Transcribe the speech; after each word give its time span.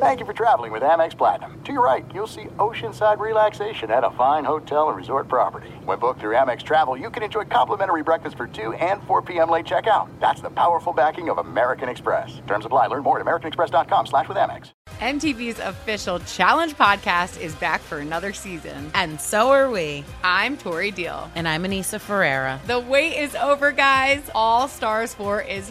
Thank 0.00 0.18
you 0.18 0.26
for 0.26 0.32
traveling 0.32 0.72
with 0.72 0.82
Amex 0.82 1.16
Platinum. 1.16 1.62
To 1.62 1.72
your 1.72 1.84
right, 1.84 2.04
you'll 2.12 2.26
see 2.26 2.44
oceanside 2.58 3.18
relaxation 3.20 3.90
at 3.92 4.02
a 4.02 4.10
fine 4.10 4.44
hotel 4.44 4.88
and 4.88 4.96
resort 4.96 5.28
property. 5.28 5.68
When 5.84 5.98
booked 6.00 6.20
through 6.20 6.34
Amex 6.34 6.64
Travel, 6.64 6.96
you 6.96 7.10
can 7.10 7.22
enjoy 7.22 7.44
complimentary 7.44 8.02
breakfast 8.02 8.36
for 8.36 8.48
2 8.48 8.72
and 8.74 9.02
4 9.04 9.22
p.m. 9.22 9.50
late 9.50 9.66
checkout. 9.66 10.08
That's 10.18 10.40
the 10.40 10.50
powerful 10.50 10.92
backing 10.92 11.30
of 11.30 11.38
American 11.38 11.88
Express. 11.88 12.40
Terms 12.48 12.64
apply. 12.64 12.88
Learn 12.88 13.04
more 13.04 13.20
at 13.20 13.26
americanexpress.com 13.26 14.06
slash 14.08 14.28
with 14.28 14.36
Amex. 14.36 14.72
MTV's 15.00 15.60
official 15.60 16.18
Challenge 16.20 16.74
podcast 16.74 17.40
is 17.40 17.54
back 17.56 17.80
for 17.80 17.98
another 17.98 18.32
season. 18.32 18.90
And 18.94 19.20
so 19.20 19.50
are 19.50 19.70
we. 19.70 20.02
I'm 20.24 20.56
Tori 20.56 20.90
Deal. 20.90 21.30
And 21.36 21.46
I'm 21.46 21.62
Anissa 21.62 22.00
Ferreira. 22.00 22.60
The 22.66 22.80
wait 22.80 23.16
is 23.16 23.36
over, 23.36 23.70
guys. 23.70 24.28
All 24.34 24.66
Stars 24.66 25.14
4 25.14 25.42
is 25.42 25.70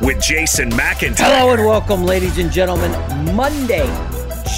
with 0.00 0.22
Jason 0.22 0.70
McIntyre. 0.70 1.18
Hello 1.18 1.52
and 1.52 1.64
welcome, 1.64 2.04
ladies 2.04 2.38
and 2.38 2.50
gentlemen. 2.50 2.90
Monday, 3.34 3.86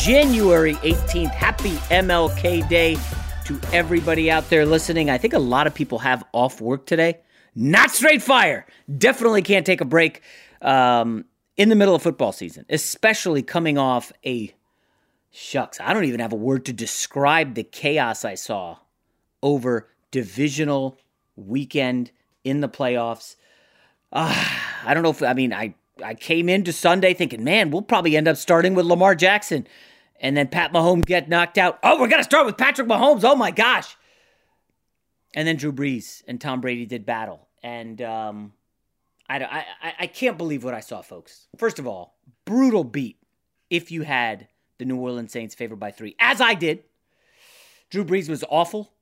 January 0.02 0.74
18th. 0.74 1.30
Happy 1.30 1.72
MLK 1.90 2.68
Day 2.68 2.96
to 3.44 3.60
everybody 3.72 4.30
out 4.30 4.48
there 4.50 4.64
listening. 4.64 5.10
I 5.10 5.18
think 5.18 5.34
a 5.34 5.38
lot 5.38 5.66
of 5.66 5.74
people 5.74 5.98
have 5.98 6.22
off 6.32 6.60
work 6.60 6.86
today. 6.86 7.18
Not 7.54 7.90
straight 7.90 8.22
fire. 8.22 8.66
Definitely 8.98 9.42
can't 9.42 9.66
take 9.66 9.80
a 9.80 9.84
break 9.84 10.22
um, 10.62 11.24
in 11.56 11.68
the 11.68 11.74
middle 11.74 11.94
of 11.94 12.02
football 12.02 12.32
season, 12.32 12.64
especially 12.70 13.42
coming 13.42 13.78
off 13.78 14.12
a 14.24 14.54
shucks. 15.30 15.80
I 15.80 15.92
don't 15.92 16.04
even 16.04 16.20
have 16.20 16.32
a 16.32 16.36
word 16.36 16.64
to 16.66 16.72
describe 16.72 17.54
the 17.54 17.64
chaos 17.64 18.24
I 18.24 18.34
saw 18.34 18.78
over 19.42 19.88
divisional 20.10 20.98
weekend 21.36 22.12
in 22.44 22.60
the 22.60 22.68
playoffs. 22.68 23.36
Uh, 24.12 24.44
I 24.84 24.94
don't 24.94 25.02
know 25.02 25.10
if 25.10 25.22
I 25.22 25.32
mean 25.32 25.52
I 25.52 25.74
I 26.04 26.14
came 26.14 26.48
into 26.48 26.72
Sunday 26.72 27.14
thinking, 27.14 27.44
man, 27.44 27.70
we'll 27.70 27.82
probably 27.82 28.16
end 28.16 28.28
up 28.28 28.36
starting 28.36 28.74
with 28.74 28.86
Lamar 28.86 29.14
Jackson, 29.14 29.66
and 30.20 30.36
then 30.36 30.48
Pat 30.48 30.72
Mahomes 30.72 31.06
get 31.06 31.28
knocked 31.28 31.58
out. 31.58 31.78
Oh, 31.82 31.98
we're 31.98 32.08
gonna 32.08 32.24
start 32.24 32.44
with 32.44 32.56
Patrick 32.58 32.88
Mahomes. 32.88 33.24
Oh 33.24 33.34
my 33.34 33.50
gosh! 33.50 33.96
And 35.34 35.48
then 35.48 35.56
Drew 35.56 35.72
Brees 35.72 36.22
and 36.28 36.40
Tom 36.40 36.60
Brady 36.60 36.84
did 36.84 37.06
battle, 37.06 37.48
and 37.62 38.02
um, 38.02 38.52
I, 39.28 39.42
I 39.42 39.94
I 40.00 40.06
can't 40.08 40.36
believe 40.36 40.62
what 40.62 40.74
I 40.74 40.80
saw, 40.80 41.00
folks. 41.00 41.46
First 41.56 41.78
of 41.78 41.86
all, 41.86 42.18
brutal 42.44 42.84
beat. 42.84 43.18
If 43.70 43.90
you 43.90 44.02
had 44.02 44.48
the 44.76 44.84
New 44.84 44.98
Orleans 44.98 45.32
Saints 45.32 45.54
favored 45.54 45.80
by 45.80 45.90
three, 45.90 46.14
as 46.20 46.42
I 46.42 46.52
did, 46.52 46.84
Drew 47.88 48.04
Brees 48.04 48.28
was 48.28 48.44
awful. 48.50 48.92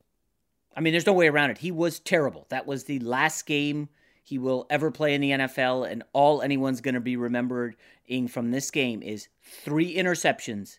I 0.77 0.81
mean, 0.81 0.93
there's 0.93 1.07
no 1.07 1.13
way 1.13 1.27
around 1.27 1.51
it. 1.51 1.59
He 1.59 1.73
was 1.73 1.99
terrible. 1.99 2.47
That 2.51 2.69
was 2.69 2.85
the 2.85 3.01
last 3.01 3.47
game 3.47 3.89
he 4.23 4.39
will 4.39 4.67
ever 4.71 4.91
play 4.91 5.15
in 5.15 5.21
the 5.21 5.31
NFL, 5.31 5.91
and 5.91 6.03
all 6.13 6.43
anyone's 6.43 6.81
going 6.81 6.95
to 6.95 7.01
be 7.01 7.17
remembering 7.17 7.75
from 8.29 8.51
this 8.51 8.71
game 8.71 9.03
is 9.03 9.29
three 9.43 9.95
interceptions 9.95 10.79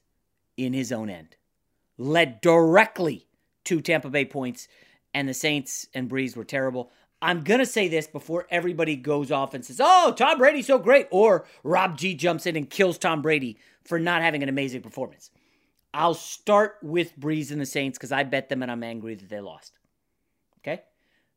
in 0.57 0.73
his 0.73 0.91
own 0.91 1.09
end. 1.09 1.35
Led 1.97 2.41
directly 2.41 3.27
to 3.65 3.81
Tampa 3.81 4.09
Bay 4.09 4.25
points, 4.25 4.67
and 5.13 5.27
the 5.27 5.33
Saints 5.33 5.87
and 5.93 6.09
Brees 6.09 6.35
were 6.35 6.43
terrible. 6.43 6.91
I'm 7.21 7.41
going 7.41 7.59
to 7.59 7.65
say 7.65 7.87
this 7.87 8.07
before 8.07 8.47
everybody 8.49 8.95
goes 8.95 9.31
off 9.31 9.53
and 9.53 9.63
says, 9.63 9.79
oh, 9.83 10.13
Tom 10.17 10.39
Brady's 10.39 10.67
so 10.67 10.79
great, 10.79 11.07
or 11.11 11.45
Rob 11.63 11.97
G 11.97 12.15
jumps 12.15 12.45
in 12.45 12.55
and 12.55 12.69
kills 12.69 12.97
Tom 12.97 13.21
Brady 13.21 13.57
for 13.83 13.99
not 13.99 14.21
having 14.21 14.41
an 14.41 14.49
amazing 14.49 14.81
performance. 14.81 15.29
I'll 15.93 16.13
start 16.13 16.77
with 16.81 17.19
Brees 17.19 17.51
and 17.51 17.59
the 17.59 17.65
Saints 17.65 17.97
because 17.97 18.11
I 18.11 18.23
bet 18.23 18.49
them 18.49 18.63
and 18.63 18.71
I'm 18.71 18.83
angry 18.83 19.15
that 19.15 19.29
they 19.29 19.41
lost. 19.41 19.73
Okay? 20.59 20.81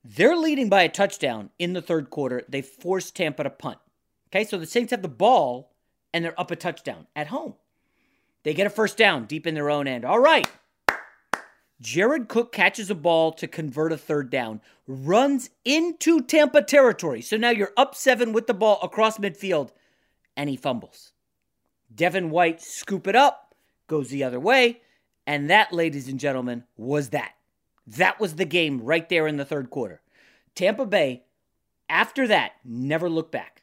They're 0.05 0.37
leading 0.37 0.69
by 0.69 0.83
a 0.83 0.89
touchdown 0.89 1.51
in 1.59 1.73
the 1.73 1.81
third 1.81 2.11
quarter. 2.11 2.43
They 2.49 2.61
force 2.61 3.11
Tampa 3.11 3.45
to 3.45 3.51
punt. 3.51 3.79
Okay, 4.29 4.45
so 4.45 4.59
the 4.59 4.67
Saints 4.67 4.91
have 4.91 5.03
the 5.03 5.09
ball 5.09 5.73
and 6.13 6.25
they're 6.25 6.39
up 6.39 6.51
a 6.51 6.57
touchdown 6.57 7.07
at 7.17 7.29
home. 7.29 7.55
They 8.43 8.53
get 8.53 8.67
a 8.67 8.71
first 8.71 8.99
down 8.99 9.25
deep 9.25 9.47
in 9.47 9.55
their 9.55 9.71
own 9.71 9.87
end. 9.87 10.05
All 10.05 10.19
right. 10.19 10.47
Jared 11.81 12.29
Cook 12.29 12.53
catches 12.53 12.91
a 12.91 12.95
ball 12.95 13.33
to 13.33 13.49
convert 13.49 13.93
a 13.93 13.99
third 13.99 14.31
down, 14.31 14.61
runs 14.87 15.51
into 15.65 16.23
Tampa 16.23 16.63
territory. 16.63 17.21
So 17.21 17.37
now 17.37 17.51
you're 17.51 17.73
up 17.77 17.95
seven 17.95 18.33
with 18.33 18.47
the 18.47 18.55
ball 18.55 18.79
across 18.83 19.19
midfield, 19.19 19.71
and 20.37 20.49
he 20.49 20.57
fumbles. 20.57 21.13
Devin 21.95 22.31
White 22.31 22.63
scoop 22.63 23.07
it 23.07 23.17
up, 23.17 23.55
goes 23.87 24.09
the 24.09 24.25
other 24.25 24.41
way, 24.41 24.81
and 25.27 25.51
that, 25.51 25.73
ladies 25.73 26.09
and 26.09 26.21
gentlemen, 26.21 26.65
was 26.77 27.11
that. 27.11 27.34
That 27.87 28.19
was 28.21 28.35
the 28.35 28.45
game 28.45 28.81
right 28.81 29.09
there 29.09 29.27
in 29.27 29.37
the 29.37 29.45
third 29.45 29.71
quarter. 29.71 30.01
Tampa 30.55 30.87
Bay 30.87 31.25
After 31.89 32.27
that, 32.29 32.53
never 32.65 33.09
look 33.09 33.31
back. 33.31 33.63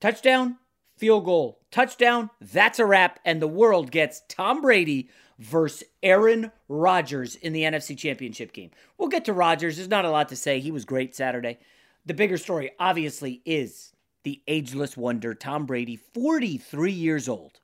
Touchdown, 0.00 0.58
field 0.96 1.24
goal, 1.24 1.60
touchdown, 1.70 2.30
that's 2.40 2.78
a 2.78 2.86
wrap, 2.86 3.20
and 3.24 3.40
the 3.40 3.48
world 3.48 3.90
gets 3.90 4.22
Tom 4.28 4.60
Brady 4.60 5.08
versus 5.38 5.84
Aaron 6.02 6.52
Rodgers 6.68 7.34
in 7.36 7.52
the 7.52 7.62
NFC 7.62 7.96
Championship 7.96 8.52
game. 8.52 8.70
We'll 8.98 9.08
get 9.08 9.24
to 9.26 9.32
Rodgers. 9.32 9.76
There's 9.76 9.88
not 9.88 10.04
a 10.04 10.10
lot 10.10 10.28
to 10.28 10.36
say. 10.36 10.60
He 10.60 10.70
was 10.70 10.84
great 10.84 11.14
Saturday. 11.14 11.58
The 12.04 12.14
bigger 12.14 12.36
story, 12.36 12.72
obviously, 12.78 13.42
is 13.44 13.92
the 14.24 14.42
ageless 14.46 14.96
wonder, 14.96 15.34
Tom 15.34 15.66
Brady, 15.66 15.96
43 15.96 16.92
years 16.92 17.28
old. 17.28 17.60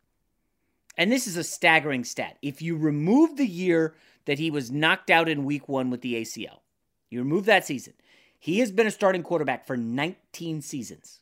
And 0.97 1.13
this 1.13 1.27
is 1.27 1.37
a 1.37 1.45
staggering 1.45 2.05
stat. 2.05 2.39
If 2.43 2.61
you 2.61 2.77
remove 2.77 3.37
the 3.37 3.47
year 3.47 3.95
that 4.29 4.39
he 4.39 4.51
was 4.51 4.71
knocked 4.71 5.09
out 5.09 5.27
in 5.27 5.47
week 5.47 5.71
one 5.71 5.89
with 5.89 6.03
the 6.03 6.15
ACL, 6.15 6.61
you 7.09 7.19
remove 7.19 7.47
that 7.47 7.65
season, 7.65 7.95
he 8.39 8.59
has 8.59 8.71
been 8.71 8.87
a 8.87 8.91
starting 8.91 9.23
quarterback 9.23 9.67
for 9.67 9.75
19 9.75 10.61
seasons. 10.61 11.21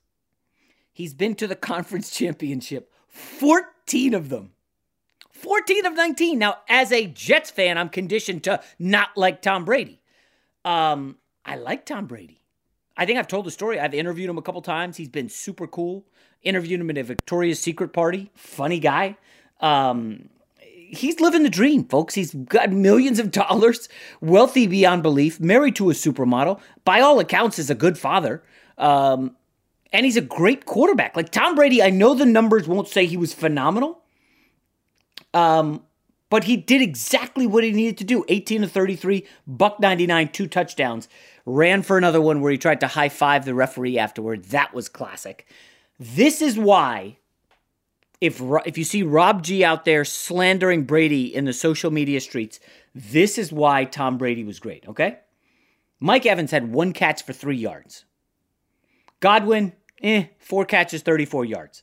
He's 0.93 1.15
been 1.15 1.37
to 1.37 1.47
the 1.47 1.55
conference 1.73 2.11
championship, 2.11 2.93
14 3.07 4.13
of 4.13 4.29
them. 4.29 4.51
14 5.31 5.87
of 5.87 5.95
19. 5.95 6.37
Now, 6.37 6.57
as 6.69 6.91
a 6.91 7.07
Jets 7.07 7.49
fan, 7.49 7.79
I'm 7.79 7.91
conditioned 7.91 8.43
to 8.45 8.61
not 8.81 9.11
like 9.17 9.41
Tom 9.41 9.65
Brady. 9.65 10.01
Um, 10.65 11.19
I 11.45 11.55
like 11.55 11.87
Tom 11.87 12.07
Brady. 12.07 12.43
I 12.97 13.07
think 13.07 13.21
I've 13.21 13.29
told 13.29 13.47
the 13.47 13.53
story. 13.53 13.79
I've 13.79 13.95
interviewed 13.95 14.29
him 14.29 14.39
a 14.39 14.43
couple 14.43 14.63
times. 14.63 14.97
He's 14.97 15.09
been 15.09 15.29
super 15.29 15.69
cool. 15.69 16.07
Interviewed 16.43 16.81
him 16.81 16.91
at 16.91 16.99
a 16.99 17.05
Victoria's 17.05 17.61
Secret 17.61 17.93
party. 17.93 18.33
Funny 18.35 18.81
guy. 18.81 19.17
Um, 19.61 20.29
he's 20.91 21.21
living 21.21 21.43
the 21.43 21.51
dream, 21.51 21.85
folks. 21.85 22.15
He's 22.15 22.35
got 22.35 22.71
millions 22.71 23.19
of 23.19 23.31
dollars, 23.31 23.89
wealthy 24.21 24.67
beyond 24.67 25.03
belief, 25.03 25.41
married 25.41 25.77
to 25.77 25.91
a 25.91 25.95
supermodel. 25.95 26.61
By 26.85 27.01
all 27.01 27.19
accounts, 27.19 27.59
is 27.59 27.71
a 27.71 27.75
good 27.75 27.99
father. 27.99 28.43
Um, 28.79 29.37
and 29.93 30.05
he's 30.05 30.17
a 30.17 30.23
great 30.23 30.67
quarterback. 30.67 31.17
Like 31.17 31.31
Tom 31.31 31.55
Brady, 31.55 31.83
I 31.83 31.91
know 31.91 32.15
the 32.15 32.27
numbers 32.27 32.69
won't 32.69 32.89
say 32.89 33.07
he 33.07 33.17
was 33.17 33.33
phenomenal. 33.33 34.03
Um, 35.33 35.83
but 36.29 36.45
he 36.45 36.57
did 36.57 36.83
exactly 36.83 37.47
what 37.47 37.63
he 37.63 37.71
needed 37.71 37.99
to 37.99 38.05
do 38.05 38.25
18 38.29 38.63
to 38.63 38.69
33, 38.69 39.25
buck 39.47 39.79
99, 39.81 40.29
two 40.29 40.47
touchdowns. 40.47 41.09
Ran 41.45 41.83
for 41.83 41.97
another 41.97 42.21
one 42.21 42.41
where 42.41 42.51
he 42.51 42.59
tried 42.59 42.81
to 42.81 42.89
high 42.89 43.09
five 43.09 43.45
the 43.45 43.55
referee 43.55 43.99
afterward. 43.99 44.47
That 44.47 44.75
was 44.75 44.89
classic. 44.89 45.47
This 45.99 46.43
is 46.43 46.59
why 46.59 47.19
if 48.21 48.41
if 48.65 48.79
you 48.79 48.85
see 48.85 49.03
Rob 49.03 49.43
G 49.43 49.65
out 49.65 49.85
there 49.85 50.05
slandering 50.05 50.85
Brady 50.85 51.35
in 51.35 51.45
the 51.45 51.53
social 51.53 51.91
media 51.91 52.21
streets, 52.21 52.61
this 52.95 53.39
is 53.39 53.53
why 53.53 53.85
Tom 53.85 54.19
Brady 54.19 54.45
was 54.45 54.59
great, 54.59 54.87
okay? 54.89 55.19
Mike 56.01 56.27
Evans 56.27 56.51
had 56.51 56.73
one 56.73 56.93
catch 56.93 57.23
for 57.23 57.33
3 57.33 57.57
yards. 57.57 58.05
Godwin, 59.21 59.73
eh, 60.03 60.27
four 60.39 60.65
catches, 60.65 61.03
34 61.03 61.45
yards. 61.45 61.83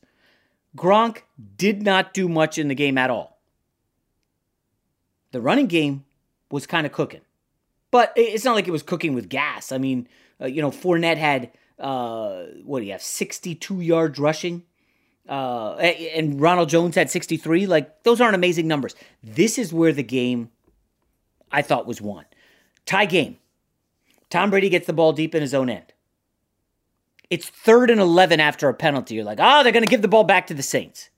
Gronk 0.78 1.24
did 1.58 1.82
not 1.82 2.14
do 2.14 2.28
much 2.28 2.58
in 2.58 2.68
the 2.68 2.76
game 2.76 2.98
at 2.98 3.10
all. 3.10 3.40
The 5.32 5.42
running 5.42 5.68
game 5.68 6.06
was 6.52 6.68
kind 6.68 6.86
of 6.86 6.92
cooking. 6.92 7.22
But 7.92 8.14
it's 8.16 8.46
not 8.46 8.56
like 8.56 8.68
it 8.68 8.72
was 8.72 8.84
cooking 8.84 9.14
with 9.14 9.30
gas. 9.30 9.72
I 9.72 9.78
mean, 9.78 10.08
uh, 10.42 10.48
you 10.48 10.62
know, 10.62 10.72
Fournette 10.72 11.18
had, 11.18 11.52
uh, 11.78 12.44
what 12.64 12.80
do 12.80 12.86
you 12.86 12.92
have, 12.92 13.04
62 13.04 13.82
yards 13.82 14.18
rushing? 14.18 14.64
Uh, 15.28 15.76
and 15.76 16.40
Ronald 16.40 16.70
Jones 16.70 16.96
had 16.96 17.10
63. 17.10 17.66
Like, 17.66 18.04
those 18.04 18.20
aren't 18.20 18.36
amazing 18.36 18.68
numbers. 18.68 18.96
This 19.24 19.58
is 19.58 19.74
where 19.74 19.94
the 19.94 20.04
game, 20.04 20.50
I 21.52 21.62
thought, 21.62 21.88
was 21.88 22.02
won. 22.02 22.26
Tie 22.86 23.06
game. 23.06 23.38
Tom 24.30 24.50
Brady 24.50 24.70
gets 24.70 24.88
the 24.88 24.94
ball 24.94 25.14
deep 25.14 25.34
in 25.36 25.42
his 25.42 25.54
own 25.54 25.70
end. 25.70 25.94
It's 27.30 27.48
third 27.48 27.90
and 27.90 28.02
11 28.02 28.40
after 28.40 28.68
a 28.68 28.74
penalty. 28.74 29.16
You're 29.16 29.24
like, 29.24 29.40
oh, 29.42 29.64
they're 29.64 29.72
going 29.72 29.84
to 29.84 29.90
give 29.90 30.02
the 30.02 30.08
ball 30.08 30.24
back 30.24 30.48
to 30.48 30.54
the 30.54 30.64
Saints. 30.64 31.10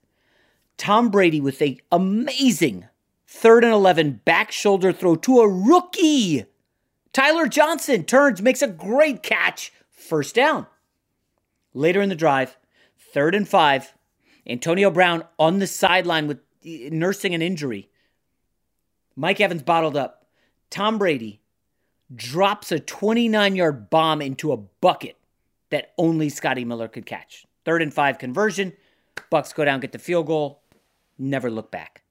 Tom 0.77 1.09
Brady 1.09 1.41
with 1.41 1.61
a 1.61 1.79
amazing 1.91 2.87
third 3.25 3.63
and 3.63 3.73
11 3.73 4.21
back 4.25 4.51
shoulder 4.51 4.91
throw 4.91 5.15
to 5.15 5.39
a 5.39 5.47
rookie. 5.47 6.45
Tyler 7.13 7.47
Johnson 7.47 8.03
turns, 8.03 8.41
makes 8.41 8.61
a 8.61 8.67
great 8.67 9.23
catch, 9.23 9.71
first 9.89 10.35
down. 10.35 10.67
Later 11.73 12.01
in 12.01 12.09
the 12.09 12.15
drive, 12.15 12.57
third 12.97 13.35
and 13.35 13.47
five, 13.47 13.93
Antonio 14.47 14.91
Brown 14.91 15.23
on 15.39 15.59
the 15.59 15.67
sideline 15.67 16.27
with 16.27 16.39
eh, 16.65 16.89
nursing 16.91 17.33
an 17.33 17.41
injury. 17.41 17.89
Mike 19.15 19.39
Evans 19.39 19.63
bottled 19.63 19.97
up. 19.97 20.25
Tom 20.69 20.97
Brady 20.97 21.41
drops 22.13 22.71
a 22.71 22.79
29 22.79 23.55
yard 23.55 23.89
bomb 23.89 24.21
into 24.21 24.51
a 24.51 24.57
bucket 24.57 25.17
that 25.69 25.93
only 25.97 26.29
Scotty 26.29 26.65
Miller 26.65 26.87
could 26.87 27.05
catch. 27.05 27.45
Third 27.63 27.81
and 27.81 27.93
five 27.93 28.17
conversion. 28.17 28.73
Bucks 29.29 29.53
go 29.53 29.65
down, 29.65 29.79
get 29.79 29.91
the 29.91 29.99
field 29.99 30.27
goal, 30.27 30.61
never 31.17 31.49
look 31.49 31.71
back. 31.71 32.03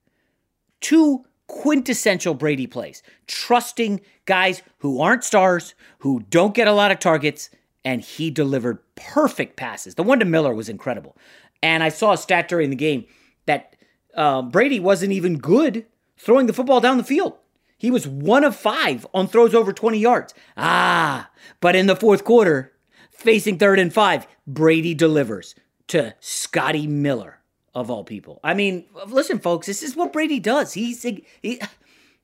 Two 0.81 1.25
quintessential 1.47 2.33
Brady 2.33 2.67
plays, 2.67 3.03
trusting 3.27 4.01
guys 4.25 4.61
who 4.79 4.99
aren't 4.99 5.23
stars, 5.23 5.75
who 5.99 6.25
don't 6.29 6.55
get 6.55 6.67
a 6.67 6.73
lot 6.73 6.91
of 6.91 6.99
targets, 6.99 7.49
and 7.83 8.01
he 8.01 8.31
delivered 8.31 8.79
perfect 8.95 9.55
passes. 9.55 9.95
The 9.95 10.03
one 10.03 10.19
to 10.19 10.25
Miller 10.25 10.53
was 10.53 10.69
incredible. 10.69 11.15
And 11.61 11.83
I 11.83 11.89
saw 11.89 12.13
a 12.13 12.17
stat 12.17 12.47
during 12.47 12.69
the 12.69 12.75
game 12.75 13.05
that 13.45 13.75
uh, 14.15 14.41
Brady 14.41 14.79
wasn't 14.79 15.11
even 15.11 15.37
good 15.37 15.85
throwing 16.17 16.47
the 16.47 16.53
football 16.53 16.79
down 16.79 16.97
the 16.97 17.03
field. 17.03 17.33
He 17.77 17.91
was 17.91 18.07
one 18.07 18.43
of 18.43 18.55
five 18.55 19.05
on 19.13 19.27
throws 19.27 19.53
over 19.53 19.73
20 19.73 19.97
yards. 19.97 20.33
Ah, 20.55 21.29
but 21.59 21.75
in 21.75 21.87
the 21.87 21.95
fourth 21.95 22.23
quarter, 22.23 22.73
facing 23.11 23.57
third 23.57 23.79
and 23.79 23.93
five, 23.93 24.27
Brady 24.47 24.93
delivers 24.93 25.55
to 25.87 26.15
Scotty 26.19 26.87
Miller 26.87 27.39
of 27.73 27.91
all 27.91 28.03
people. 28.03 28.39
I 28.43 28.53
mean, 28.53 28.85
listen, 29.07 29.39
folks, 29.39 29.67
this 29.67 29.83
is 29.83 29.95
what 29.95 30.13
Brady 30.13 30.39
does. 30.39 30.73
He's 30.73 31.05
a, 31.05 31.21
he, 31.41 31.59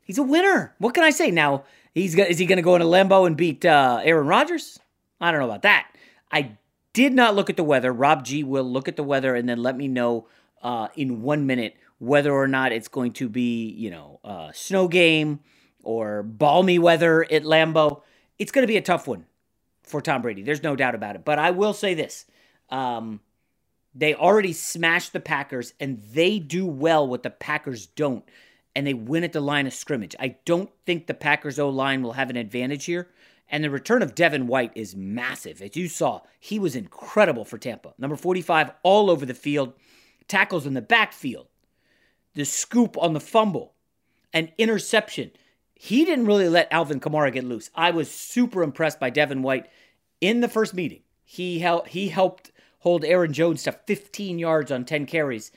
he's 0.04 0.18
a 0.18 0.24
winner. 0.24 0.74
What 0.78 0.94
can 0.94 1.04
I 1.04 1.10
say 1.10 1.30
now? 1.30 1.66
He's 1.94 2.16
is 2.16 2.38
he 2.38 2.46
going 2.46 2.58
to 2.58 2.64
go 2.64 2.76
into 2.76 2.88
Lambeau 2.88 3.28
and 3.28 3.36
beat 3.36 3.66
uh, 3.66 4.00
Aaron 4.04 4.28
Rodgers? 4.28 4.80
I 5.20 5.30
don't 5.32 5.42
know 5.42 5.46
about 5.46 5.64
that. 5.64 5.88
I 6.32 6.58
did 6.94 7.14
not 7.14 7.36
look 7.36 7.50
at 7.50 7.58
the 7.58 7.64
weather. 7.64 7.92
Rob 7.92 8.26
G 8.26 8.44
will 8.44 8.64
look 8.64 8.88
at 8.88 8.96
the 8.96 9.04
weather 9.04 9.36
and 9.36 9.48
then 9.48 9.62
let 9.62 9.78
me 9.78 9.88
know 9.88 10.28
uh, 10.62 10.90
in 10.96 11.22
one 11.22 11.46
minute 11.46 11.76
whether 12.00 12.34
or 12.34 12.48
not 12.48 12.72
it's 12.72 12.88
going 12.88 13.14
to 13.14 13.30
be, 13.30 13.70
you 13.70 13.90
know, 13.90 14.20
a 14.24 14.52
snow 14.54 14.88
game 14.88 15.40
or 15.84 16.24
balmy 16.24 16.80
weather 16.80 17.24
at 17.32 17.44
Lambeau. 17.44 18.02
It's 18.40 18.52
going 18.52 18.64
to 18.64 18.68
be 18.68 18.78
a 18.78 18.82
tough 18.82 19.08
one 19.08 19.26
for 19.84 20.02
Tom 20.02 20.22
Brady. 20.22 20.42
There's 20.42 20.64
no 20.64 20.76
doubt 20.76 20.96
about 20.96 21.16
it. 21.16 21.26
But 21.26 21.40
I 21.40 21.52
will 21.52 21.74
say 21.74 21.94
this. 21.94 22.26
Um, 22.70 23.20
they 23.94 24.16
already 24.16 24.54
smashed 24.54 25.14
the 25.14 25.20
Packers, 25.20 25.74
and 25.80 26.02
they 26.14 26.40
do 26.40 26.66
well 26.66 27.06
what 27.08 27.24
the 27.24 27.30
Packers 27.30 27.88
don't, 27.88 28.24
and 28.76 28.88
they 28.88 28.94
win 28.94 29.24
at 29.24 29.34
the 29.34 29.42
line 29.42 29.68
of 29.68 29.74
scrimmage. 29.74 30.16
I 30.20 30.38
don't 30.46 30.70
think 30.86 31.08
the 31.08 31.14
Packers 31.14 31.60
O 31.60 31.70
line 31.70 32.02
will 32.02 32.14
have 32.14 32.30
an 32.30 32.38
advantage 32.38 32.86
here. 32.86 33.10
And 33.52 33.64
the 33.64 33.70
return 33.70 34.02
of 34.02 34.16
Devin 34.16 34.48
White 34.48 34.72
is 34.76 34.96
massive. 34.96 35.62
As 35.62 35.76
you 35.76 35.90
saw, 35.90 36.22
he 36.40 36.58
was 36.58 36.76
incredible 36.76 37.44
for 37.44 37.58
Tampa. 37.58 37.94
Number 37.98 38.16
45 38.16 38.72
all 38.82 39.12
over 39.12 39.26
the 39.26 39.34
field, 39.34 39.74
tackles 40.30 40.66
in 40.66 40.74
the 40.74 40.82
backfield, 40.82 41.48
the 42.34 42.46
scoop 42.46 42.98
on 42.98 43.14
the 43.14 43.20
fumble, 43.20 43.74
an 44.32 44.52
interception. 44.58 45.32
He 45.76 46.06
didn't 46.06 46.28
really 46.28 46.48
let 46.48 46.72
Alvin 46.72 47.02
Kamara 47.02 47.34
get 47.34 47.44
loose. 47.44 47.70
I 47.76 47.92
was 47.92 48.10
super 48.10 48.64
impressed 48.64 49.02
by 49.02 49.10
Devin 49.10 49.42
White 49.42 49.68
in 50.22 50.40
the 50.40 50.48
first 50.48 50.74
meeting. 50.74 51.02
He 51.26 51.60
helped 51.60 51.90
he 51.90 52.08
helped 52.08 52.52
hold 52.80 53.04
Aaron 53.04 53.34
Jones 53.34 53.64
to 53.64 53.74
15 53.74 54.40
yards 54.40 54.72
on 54.72 54.86
10 54.86 55.06
carries. 55.08 55.52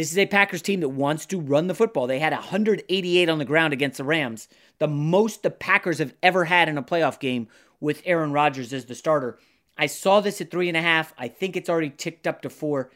This 0.00 0.12
is 0.12 0.16
a 0.16 0.24
Packers 0.24 0.62
team 0.62 0.80
that 0.80 0.88
wants 0.88 1.26
to 1.26 1.38
run 1.38 1.66
the 1.66 1.74
football. 1.74 2.06
They 2.06 2.20
had 2.20 2.32
188 2.32 3.28
on 3.28 3.38
the 3.38 3.44
ground 3.44 3.74
against 3.74 3.98
the 3.98 4.04
Rams, 4.04 4.48
the 4.78 4.88
most 4.88 5.42
the 5.42 5.50
Packers 5.50 5.98
have 5.98 6.14
ever 6.22 6.46
had 6.46 6.70
in 6.70 6.78
a 6.78 6.82
playoff 6.82 7.20
game 7.20 7.48
with 7.80 8.00
Aaron 8.06 8.32
Rodgers 8.32 8.72
as 8.72 8.86
the 8.86 8.94
starter. 8.94 9.38
I 9.76 9.84
saw 9.84 10.22
this 10.22 10.40
at 10.40 10.50
three 10.50 10.68
and 10.68 10.76
a 10.78 10.80
half. 10.80 11.12
I 11.18 11.28
think 11.28 11.54
it's 11.54 11.68
already 11.68 11.90
ticked 11.90 12.26
up 12.26 12.40
to 12.40 12.48
four. 12.48 12.90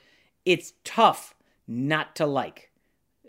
It's 0.47 0.73
tough 0.83 1.35
not 1.69 2.17
to 2.17 2.25
like 2.25 2.71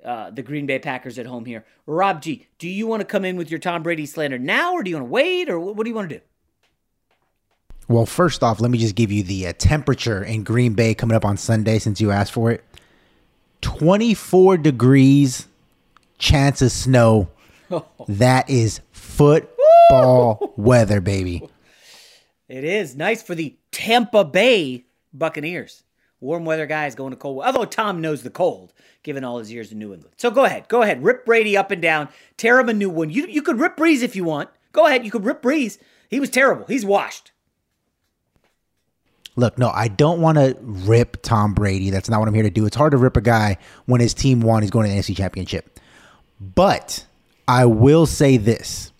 uh, 0.06 0.32
the 0.32 0.42
Green 0.42 0.68
Bay 0.68 0.80
Packers 0.80 1.20
at 1.20 1.26
home 1.26 1.44
here. 1.44 1.66
Rob 1.86 2.22
G, 2.22 2.48
do 2.58 2.70
you 2.70 2.88
want 2.88 3.02
to 3.02 3.06
come 3.06 3.26
in 3.26 3.36
with 3.36 3.52
your 3.52 3.60
Tom 3.60 3.84
Brady 3.84 4.06
slander 4.06 4.40
now, 4.40 4.72
or 4.72 4.84
do 4.84 4.90
you 4.90 4.96
want 4.96 5.10
to 5.10 5.12
wait, 5.12 5.50
or 5.50 5.60
what 5.60 5.84
do 5.84 5.90
you 5.90 5.96
want 5.96 6.08
to 6.08 6.20
do? 6.20 6.22
Well, 7.90 8.06
first 8.06 8.42
off, 8.42 8.62
let 8.62 8.72
me 8.72 8.78
just 8.78 8.96
give 8.96 9.12
you 9.12 9.22
the 9.22 9.48
uh, 9.48 9.54
temperature 9.58 10.24
in 10.24 10.46
Green 10.46 10.76
Bay 10.76 10.94
coming 10.96 11.18
up 11.18 11.26
on 11.26 11.36
Sunday 11.36 11.78
since 11.80 12.00
you 12.00 12.12
asked 12.12 12.32
for 12.32 12.52
it. 12.52 12.64
24 13.62 14.58
degrees, 14.58 15.48
chance 16.18 16.62
of 16.62 16.72
snow. 16.72 17.30
That 18.08 18.48
is 18.52 18.82
football 18.92 20.54
weather, 20.56 21.02
baby. 21.02 21.42
It 22.48 22.64
is 22.64 22.96
nice 22.96 23.24
for 23.24 23.34
the 23.34 23.56
Tampa 23.72 24.24
Bay 24.24 24.86
Buccaneers. 25.12 25.84
Warm 26.20 26.46
weather 26.46 26.68
guys 26.68 26.94
going 26.94 27.12
to 27.12 27.18
cold. 27.18 27.44
Although 27.44 27.66
Tom 27.66 28.02
knows 28.02 28.22
the 28.22 28.30
cold, 28.30 28.74
given 29.02 29.24
all 29.24 29.40
his 29.40 29.52
years 29.52 29.72
in 29.72 29.80
New 29.80 29.94
England. 29.94 30.14
So 30.18 30.30
go 30.30 30.46
ahead, 30.46 30.68
go 30.68 30.84
ahead, 30.84 31.04
rip 31.04 31.26
Brady 31.26 31.58
up 31.58 31.72
and 31.72 31.82
down, 31.82 32.10
tear 32.38 32.60
him 32.60 32.70
a 32.70 32.74
new 32.74 32.90
one. 32.90 33.10
You 33.10 33.26
you 33.26 33.42
could 33.42 33.60
rip 33.60 33.76
Brees 33.76 34.04
if 34.04 34.16
you 34.16 34.24
want. 34.24 34.50
Go 34.72 34.86
ahead, 34.86 35.04
you 35.04 35.12
could 35.12 35.26
rip 35.26 35.42
Brees. 35.42 35.80
He 36.10 36.20
was 36.20 36.30
terrible. 36.30 36.66
He's 36.68 36.86
washed. 36.86 37.32
Look, 39.36 39.58
no, 39.58 39.70
I 39.70 39.90
don't 39.90 40.22
want 40.22 40.38
to 40.38 40.56
rip 40.62 41.22
Tom 41.22 41.54
Brady. 41.54 41.90
That's 41.90 42.10
not 42.10 42.20
what 42.20 42.30
I'm 42.30 42.34
here 42.34 42.44
to 42.44 42.50
do. 42.50 42.66
It's 42.66 42.76
hard 42.76 42.92
to 42.92 42.98
rip 42.98 43.18
a 43.18 43.22
guy 43.22 43.58
when 43.86 44.00
his 44.00 44.14
team 44.14 44.40
won. 44.40 44.62
He's 44.62 44.72
going 44.72 44.88
to 44.88 44.94
the 44.94 45.00
NFC 45.00 45.16
Championship. 45.16 45.80
But 46.40 47.06
I 47.48 47.66
will 47.66 48.06
say 48.06 48.38
this 48.38 48.92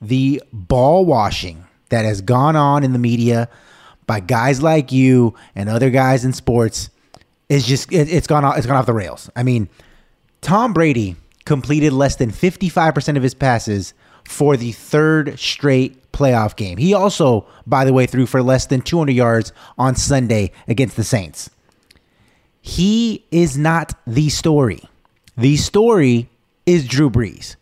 the 0.00 0.42
ball 0.52 1.04
washing 1.04 1.64
that 1.90 2.04
has 2.04 2.20
gone 2.20 2.56
on 2.56 2.82
in 2.82 2.92
the 2.92 2.98
media 2.98 3.48
by 4.06 4.20
guys 4.20 4.62
like 4.62 4.90
you 4.90 5.34
and 5.54 5.68
other 5.68 5.90
guys 5.90 6.24
in 6.24 6.32
sports 6.32 6.90
is 7.48 7.66
just 7.66 7.92
it, 7.92 8.08
has 8.08 8.26
gone 8.26 8.44
off, 8.44 8.56
it's 8.56 8.66
gone 8.66 8.76
off 8.76 8.86
the 8.86 8.92
rails. 8.92 9.30
I 9.36 9.42
mean, 9.42 9.68
Tom 10.40 10.72
Brady 10.72 11.16
completed 11.44 11.92
less 11.92 12.16
than 12.16 12.30
55% 12.30 13.16
of 13.16 13.22
his 13.22 13.34
passes 13.34 13.94
for 14.24 14.56
the 14.56 14.72
third 14.72 15.38
straight 15.38 16.01
playoff 16.12 16.56
game. 16.56 16.78
He 16.78 16.94
also, 16.94 17.46
by 17.66 17.84
the 17.84 17.92
way, 17.92 18.06
threw 18.06 18.26
for 18.26 18.42
less 18.42 18.66
than 18.66 18.80
200 18.80 19.12
yards 19.12 19.52
on 19.78 19.96
Sunday 19.96 20.52
against 20.68 20.96
the 20.96 21.04
Saints. 21.04 21.50
He 22.60 23.24
is 23.30 23.58
not 23.58 23.94
the 24.06 24.28
story. 24.28 24.82
The 25.36 25.56
story 25.56 26.28
is 26.66 26.86
Drew 26.86 27.10
Brees. 27.10 27.56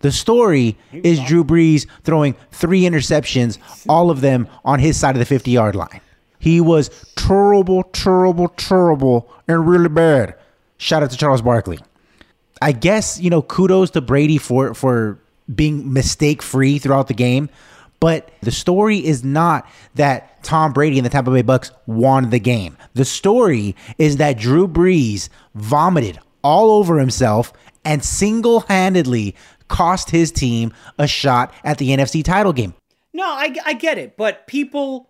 The 0.00 0.12
story 0.12 0.76
is 0.92 1.18
Drew 1.20 1.44
Brees 1.44 1.86
throwing 2.02 2.36
three 2.52 2.82
interceptions, 2.82 3.58
all 3.88 4.10
of 4.10 4.20
them 4.20 4.46
on 4.64 4.78
his 4.78 4.98
side 4.98 5.14
of 5.14 5.18
the 5.18 5.24
50 5.24 5.50
yard 5.50 5.74
line. 5.74 6.00
He 6.38 6.60
was 6.60 6.90
terrible, 7.16 7.84
terrible, 7.84 8.48
terrible, 8.48 9.30
and 9.48 9.66
really 9.66 9.88
bad. 9.88 10.34
Shout 10.76 11.02
out 11.02 11.10
to 11.10 11.16
Charles 11.16 11.40
Barkley. 11.40 11.78
I 12.60 12.72
guess, 12.72 13.18
you 13.18 13.30
know, 13.30 13.40
kudos 13.40 13.90
to 13.92 14.02
Brady 14.02 14.36
for 14.36 14.74
for 14.74 15.18
being 15.52 15.92
mistake 15.92 16.42
free 16.42 16.78
throughout 16.78 17.08
the 17.08 17.14
game. 17.14 17.48
But 18.00 18.30
the 18.42 18.50
story 18.50 18.98
is 18.98 19.24
not 19.24 19.66
that 19.94 20.42
Tom 20.42 20.72
Brady 20.72 20.98
and 20.98 21.06
the 21.06 21.10
Tampa 21.10 21.30
Bay 21.30 21.42
Bucks 21.42 21.70
won 21.86 22.30
the 22.30 22.38
game. 22.38 22.76
The 22.94 23.04
story 23.04 23.74
is 23.98 24.18
that 24.18 24.38
Drew 24.38 24.68
Brees 24.68 25.28
vomited 25.54 26.18
all 26.42 26.70
over 26.72 26.98
himself 26.98 27.52
and 27.84 28.04
single 28.04 28.60
handedly 28.60 29.34
cost 29.68 30.10
his 30.10 30.30
team 30.30 30.72
a 30.98 31.06
shot 31.06 31.52
at 31.64 31.78
the 31.78 31.90
NFC 31.90 32.22
title 32.22 32.52
game. 32.52 32.74
No, 33.12 33.24
I, 33.24 33.54
I 33.64 33.72
get 33.74 33.96
it, 33.96 34.16
but 34.16 34.46
people, 34.46 35.08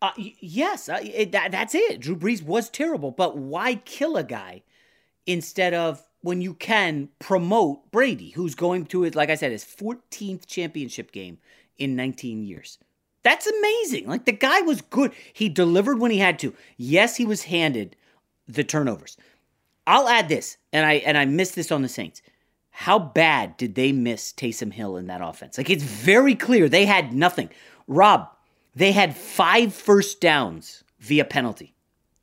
uh, 0.00 0.12
yes, 0.16 0.88
uh, 0.88 1.00
it, 1.02 1.32
that, 1.32 1.50
that's 1.50 1.74
it. 1.74 2.00
Drew 2.00 2.16
Brees 2.16 2.42
was 2.42 2.70
terrible, 2.70 3.10
but 3.10 3.36
why 3.36 3.76
kill 3.76 4.16
a 4.16 4.24
guy 4.24 4.62
instead 5.26 5.74
of 5.74 6.02
when 6.22 6.40
you 6.40 6.54
can 6.54 7.08
promote 7.18 7.90
Brady, 7.90 8.30
who's 8.30 8.54
going 8.54 8.86
to 8.86 9.04
like 9.10 9.28
I 9.28 9.34
said, 9.34 9.52
his 9.52 9.64
14th 9.64 10.46
championship 10.46 11.12
game 11.12 11.38
in 11.78 11.96
19 11.96 12.44
years? 12.44 12.78
That's 13.22 13.46
amazing. 13.46 14.08
Like 14.08 14.24
the 14.24 14.32
guy 14.32 14.60
was 14.62 14.80
good. 14.82 15.12
He 15.32 15.48
delivered 15.48 15.98
when 16.00 16.10
he 16.10 16.18
had 16.18 16.38
to. 16.40 16.54
Yes, 16.76 17.16
he 17.16 17.24
was 17.24 17.44
handed 17.44 17.96
the 18.48 18.64
turnovers. 18.64 19.16
I'll 19.86 20.08
add 20.08 20.28
this, 20.28 20.58
and 20.72 20.86
I 20.86 20.94
and 20.94 21.16
I 21.18 21.24
missed 21.24 21.54
this 21.54 21.72
on 21.72 21.82
the 21.82 21.88
Saints 21.88 22.22
how 22.72 22.98
bad 22.98 23.56
did 23.58 23.74
they 23.74 23.92
miss 23.92 24.32
Taysom 24.32 24.72
Hill 24.72 24.96
in 24.96 25.06
that 25.06 25.20
offense? 25.22 25.58
Like 25.58 25.70
it's 25.70 25.84
very 25.84 26.34
clear 26.34 26.68
they 26.68 26.86
had 26.86 27.12
nothing. 27.12 27.50
Rob, 27.86 28.28
they 28.74 28.92
had 28.92 29.14
five 29.14 29.74
first 29.74 30.20
downs 30.20 30.82
via 30.98 31.24
penalty. 31.24 31.74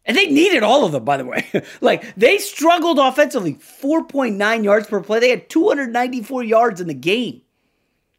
And 0.05 0.17
they 0.17 0.25
needed 0.25 0.63
all 0.63 0.85
of 0.85 0.91
them, 0.91 1.05
by 1.05 1.17
the 1.17 1.25
way. 1.25 1.45
like 1.81 2.15
they 2.15 2.39
struggled 2.39 2.97
offensively, 2.97 3.55
4.9 3.55 4.63
yards 4.63 4.87
per 4.87 5.01
play. 5.01 5.19
They 5.19 5.29
had 5.29 5.49
294 5.49 6.43
yards 6.43 6.81
in 6.81 6.87
the 6.87 6.95
game. 6.95 7.43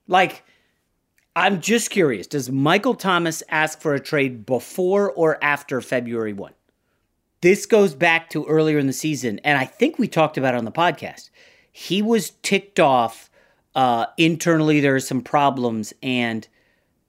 Like, 0.06 0.44
I'm 1.36 1.60
just 1.60 1.90
curious 1.90 2.26
does 2.26 2.50
Michael 2.50 2.94
Thomas 2.94 3.42
ask 3.48 3.80
for 3.80 3.94
a 3.94 4.00
trade 4.00 4.46
before 4.46 5.10
or 5.10 5.42
after 5.42 5.80
February 5.80 6.32
1? 6.32 6.52
This 7.40 7.64
goes 7.66 7.94
back 7.94 8.28
to 8.30 8.44
earlier 8.44 8.78
in 8.78 8.86
the 8.86 8.92
season, 8.92 9.40
and 9.44 9.56
I 9.56 9.64
think 9.64 9.98
we 9.98 10.08
talked 10.08 10.36
about 10.36 10.54
it 10.54 10.58
on 10.58 10.66
the 10.66 10.72
podcast 10.72 11.30
he 11.72 12.02
was 12.02 12.30
ticked 12.42 12.80
off 12.80 13.30
uh, 13.74 14.06
internally. 14.16 14.80
There 14.80 14.94
are 14.94 15.00
some 15.00 15.22
problems, 15.22 15.92
and 16.02 16.46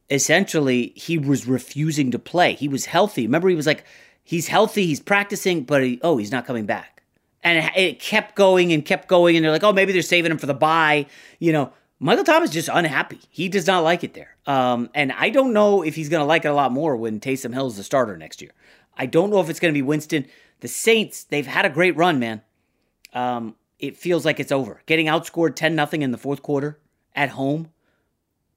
essentially 0.09 0.93
he 0.95 1.17
was 1.17 1.47
refusing 1.47 2.11
to 2.11 2.19
play. 2.19 2.53
He 2.53 2.67
was 2.67 2.85
healthy. 2.85 3.23
Remember, 3.23 3.49
he 3.49 3.55
was 3.55 3.67
like, 3.67 3.85
he's 4.23 4.47
healthy, 4.47 4.85
he's 4.85 4.99
practicing, 4.99 5.63
but 5.63 5.83
he, 5.83 5.99
oh, 6.03 6.17
he's 6.17 6.31
not 6.31 6.45
coming 6.45 6.65
back. 6.65 7.03
And 7.43 7.65
it, 7.65 7.71
it 7.75 7.99
kept 7.99 8.35
going 8.35 8.71
and 8.71 8.85
kept 8.85 9.07
going, 9.07 9.35
and 9.35 9.43
they're 9.43 9.51
like, 9.51 9.63
oh, 9.63 9.73
maybe 9.73 9.93
they're 9.93 10.01
saving 10.01 10.31
him 10.31 10.37
for 10.37 10.45
the 10.45 10.53
bye. 10.53 11.07
You 11.39 11.53
know, 11.53 11.73
Michael 12.03 12.23
Thomas 12.23 12.49
is 12.49 12.55
just 12.55 12.69
unhappy. 12.73 13.19
He 13.29 13.47
does 13.47 13.67
not 13.67 13.83
like 13.83 14.03
it 14.03 14.15
there. 14.15 14.35
Um, 14.47 14.89
and 14.95 15.11
I 15.11 15.29
don't 15.29 15.53
know 15.53 15.83
if 15.83 15.93
he's 15.93 16.09
going 16.09 16.19
to 16.19 16.25
like 16.25 16.45
it 16.45 16.47
a 16.47 16.53
lot 16.53 16.71
more 16.71 16.95
when 16.95 17.19
Taysom 17.19 17.53
Hill 17.53 17.67
is 17.67 17.77
the 17.77 17.83
starter 17.83 18.17
next 18.17 18.41
year. 18.41 18.49
I 18.97 19.05
don't 19.05 19.29
know 19.29 19.39
if 19.39 19.51
it's 19.51 19.59
going 19.59 19.71
to 19.71 19.77
be 19.77 19.83
Winston. 19.83 20.25
The 20.61 20.67
Saints, 20.67 21.25
they've 21.25 21.45
had 21.45 21.63
a 21.63 21.69
great 21.69 21.95
run, 21.95 22.17
man. 22.17 22.41
Um, 23.13 23.55
it 23.77 23.97
feels 23.97 24.25
like 24.25 24.39
it's 24.39 24.51
over. 24.51 24.81
Getting 24.87 25.05
outscored 25.05 25.55
10 25.55 25.75
nothing 25.75 26.01
in 26.01 26.09
the 26.09 26.17
fourth 26.17 26.41
quarter 26.41 26.79
at 27.15 27.29
home 27.29 27.69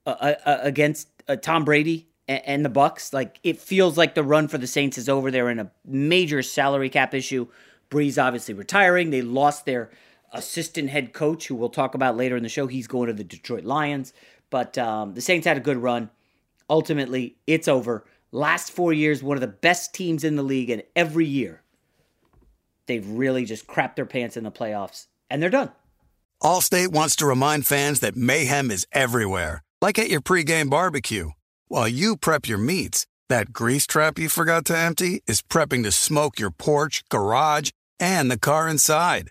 uh, 0.07 0.17
uh, 0.19 0.35
uh 0.47 0.59
against 0.63 1.09
uh, 1.29 1.37
Tom 1.37 1.67
Brady 1.67 2.09
and, 2.27 2.43
and, 2.47 2.65
the 2.65 2.71
Bucks, 2.71 3.13
like 3.13 3.41
it 3.43 3.61
feels 3.61 3.99
like 3.99 4.15
the 4.15 4.25
run 4.25 4.49
for 4.49 4.57
the 4.57 4.67
Saints 4.67 4.97
is 4.97 5.07
over. 5.07 5.31
They're 5.31 5.51
in 5.51 5.59
a 5.59 5.71
major 5.85 6.43
salary 6.43 6.89
cap 6.89 7.13
issue. 7.13 7.49
Brees 7.91 8.23
obviously 8.23 8.55
retiring. 8.55 9.11
They 9.11 9.21
lost 9.21 9.67
their 9.67 9.91
assistant 10.35 10.91
head 10.91 11.13
coach, 11.13 11.47
who 11.47 11.55
we'll 11.55 11.71
talk 11.71 11.95
about 11.95 12.17
later 12.17 12.37
in 12.37 12.43
the 12.43 12.49
show. 12.49 12.67
He's 12.67 12.87
going 12.87 13.07
to 13.07 13.13
the 13.13 13.25
Detroit 13.25 13.65
Lions. 13.65 14.13
But 14.51 14.77
um, 14.77 15.15
the 15.15 15.21
Saints 15.21 15.47
had 15.47 15.57
a 15.57 15.61
good 15.61 15.79
run. 15.79 16.11
Ultimately, 16.69 17.37
it's 17.47 17.69
over. 17.69 18.05
Last 18.33 18.73
four 18.73 18.93
years, 18.93 19.23
one 19.23 19.37
of 19.37 19.41
the 19.41 19.47
best 19.47 19.95
teams 19.95 20.25
in 20.25 20.37
the 20.37 20.43
league, 20.43 20.71
and 20.71 20.83
every 20.97 21.27
year 21.27 21.63
they've 22.87 23.09
really 23.09 23.45
just 23.45 23.67
crapped 23.67 23.97
their 23.97 24.07
pants 24.07 24.37
in 24.37 24.45
the 24.45 24.51
playoffs 24.51 25.07
and 25.31 25.43
they're 25.43 25.51
done. 25.51 25.71
Allstate 26.43 26.89
wants 26.89 27.17
to 27.17 27.27
remind 27.27 27.67
fans 27.67 28.01
that 28.01 28.17
mayhem 28.17 28.71
is 28.71 28.87
everywhere, 28.93 29.63
like 29.81 29.99
at 29.99 30.11
your 30.11 30.21
pregame 30.21 30.69
barbecue. 30.69 31.31
While 31.69 31.89
you 31.89 32.17
prep 32.17 32.47
your 32.47 32.59
meats, 32.59 33.07
that 33.29 33.53
grease 33.53 33.87
trap 33.87 34.19
you 34.19 34.29
forgot 34.29 34.67
to 34.67 34.77
empty 34.77 35.23
is 35.27 35.41
prepping 35.41 35.85
to 35.85 35.93
smoke 35.93 36.39
your 36.39 36.51
porch, 36.51 37.03
garage, 37.09 37.71
and 37.99 38.31
the 38.31 38.39
car 38.39 38.69
inside. 38.69 39.31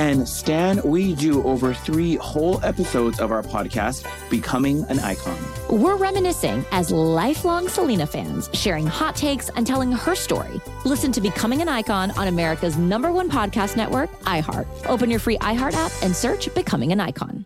And 0.00 0.26
Stan, 0.26 0.80
we 0.82 1.14
do 1.14 1.44
over 1.44 1.74
three 1.74 2.16
whole 2.16 2.58
episodes 2.64 3.20
of 3.20 3.30
our 3.30 3.42
podcast, 3.42 4.06
Becoming 4.30 4.82
an 4.84 4.98
Icon. 4.98 5.36
We're 5.68 5.96
reminiscing 5.96 6.64
as 6.72 6.90
lifelong 6.90 7.68
Selena 7.68 8.06
fans, 8.06 8.48
sharing 8.54 8.86
hot 8.86 9.14
takes 9.14 9.50
and 9.50 9.66
telling 9.66 9.92
her 9.92 10.14
story. 10.14 10.58
Listen 10.86 11.12
to 11.12 11.20
Becoming 11.20 11.60
an 11.60 11.68
Icon 11.68 12.12
on 12.12 12.28
America's 12.28 12.78
number 12.78 13.12
one 13.12 13.30
podcast 13.30 13.76
network, 13.76 14.10
iHeart. 14.22 14.66
Open 14.86 15.10
your 15.10 15.20
free 15.20 15.36
iHeart 15.36 15.74
app 15.74 15.92
and 16.02 16.16
search 16.16 16.48
Becoming 16.54 16.92
an 16.92 17.00
Icon. 17.00 17.44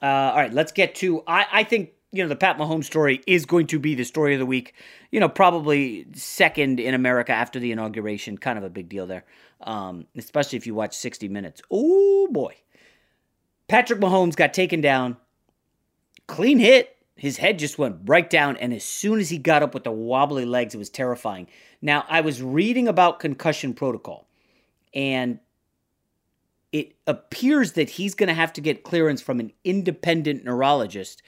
Uh, 0.00 0.06
all 0.06 0.36
right, 0.36 0.54
let's 0.54 0.70
get 0.70 0.94
to. 0.96 1.24
I, 1.26 1.46
I 1.50 1.64
think 1.64 1.90
you 2.12 2.22
know 2.22 2.28
the 2.28 2.36
Pat 2.36 2.56
Mahomes 2.56 2.84
story 2.84 3.20
is 3.26 3.46
going 3.46 3.66
to 3.66 3.80
be 3.80 3.96
the 3.96 4.04
story 4.04 4.32
of 4.34 4.38
the 4.38 4.46
week. 4.46 4.74
You 5.10 5.18
know, 5.18 5.28
probably 5.28 6.06
second 6.14 6.78
in 6.78 6.94
America 6.94 7.32
after 7.32 7.58
the 7.58 7.72
inauguration. 7.72 8.38
Kind 8.38 8.58
of 8.58 8.64
a 8.64 8.70
big 8.70 8.88
deal 8.88 9.08
there, 9.08 9.24
um, 9.60 10.06
especially 10.16 10.56
if 10.56 10.66
you 10.66 10.74
watch 10.74 10.96
60 10.96 11.28
Minutes. 11.28 11.62
Oh 11.70 12.28
boy, 12.30 12.54
Patrick 13.68 14.00
Mahomes 14.00 14.36
got 14.36 14.54
taken 14.54 14.80
down, 14.80 15.16
clean 16.26 16.58
hit. 16.58 16.92
His 17.16 17.38
head 17.38 17.58
just 17.58 17.78
went 17.78 17.96
right 18.04 18.28
down, 18.28 18.58
and 18.58 18.74
as 18.74 18.84
soon 18.84 19.20
as 19.20 19.30
he 19.30 19.38
got 19.38 19.62
up 19.62 19.72
with 19.72 19.84
the 19.84 19.90
wobbly 19.90 20.44
legs, 20.44 20.74
it 20.74 20.78
was 20.78 20.90
terrifying. 20.90 21.46
Now, 21.80 22.04
I 22.10 22.20
was 22.20 22.42
reading 22.42 22.88
about 22.88 23.20
concussion 23.20 23.72
protocol, 23.72 24.28
and 24.92 25.38
it 26.72 26.94
appears 27.06 27.72
that 27.72 27.88
he's 27.88 28.14
going 28.14 28.28
to 28.28 28.34
have 28.34 28.52
to 28.52 28.60
get 28.60 28.82
clearance 28.82 29.22
from 29.22 29.40
an 29.40 29.52
independent 29.64 30.44
neurologist 30.44 31.22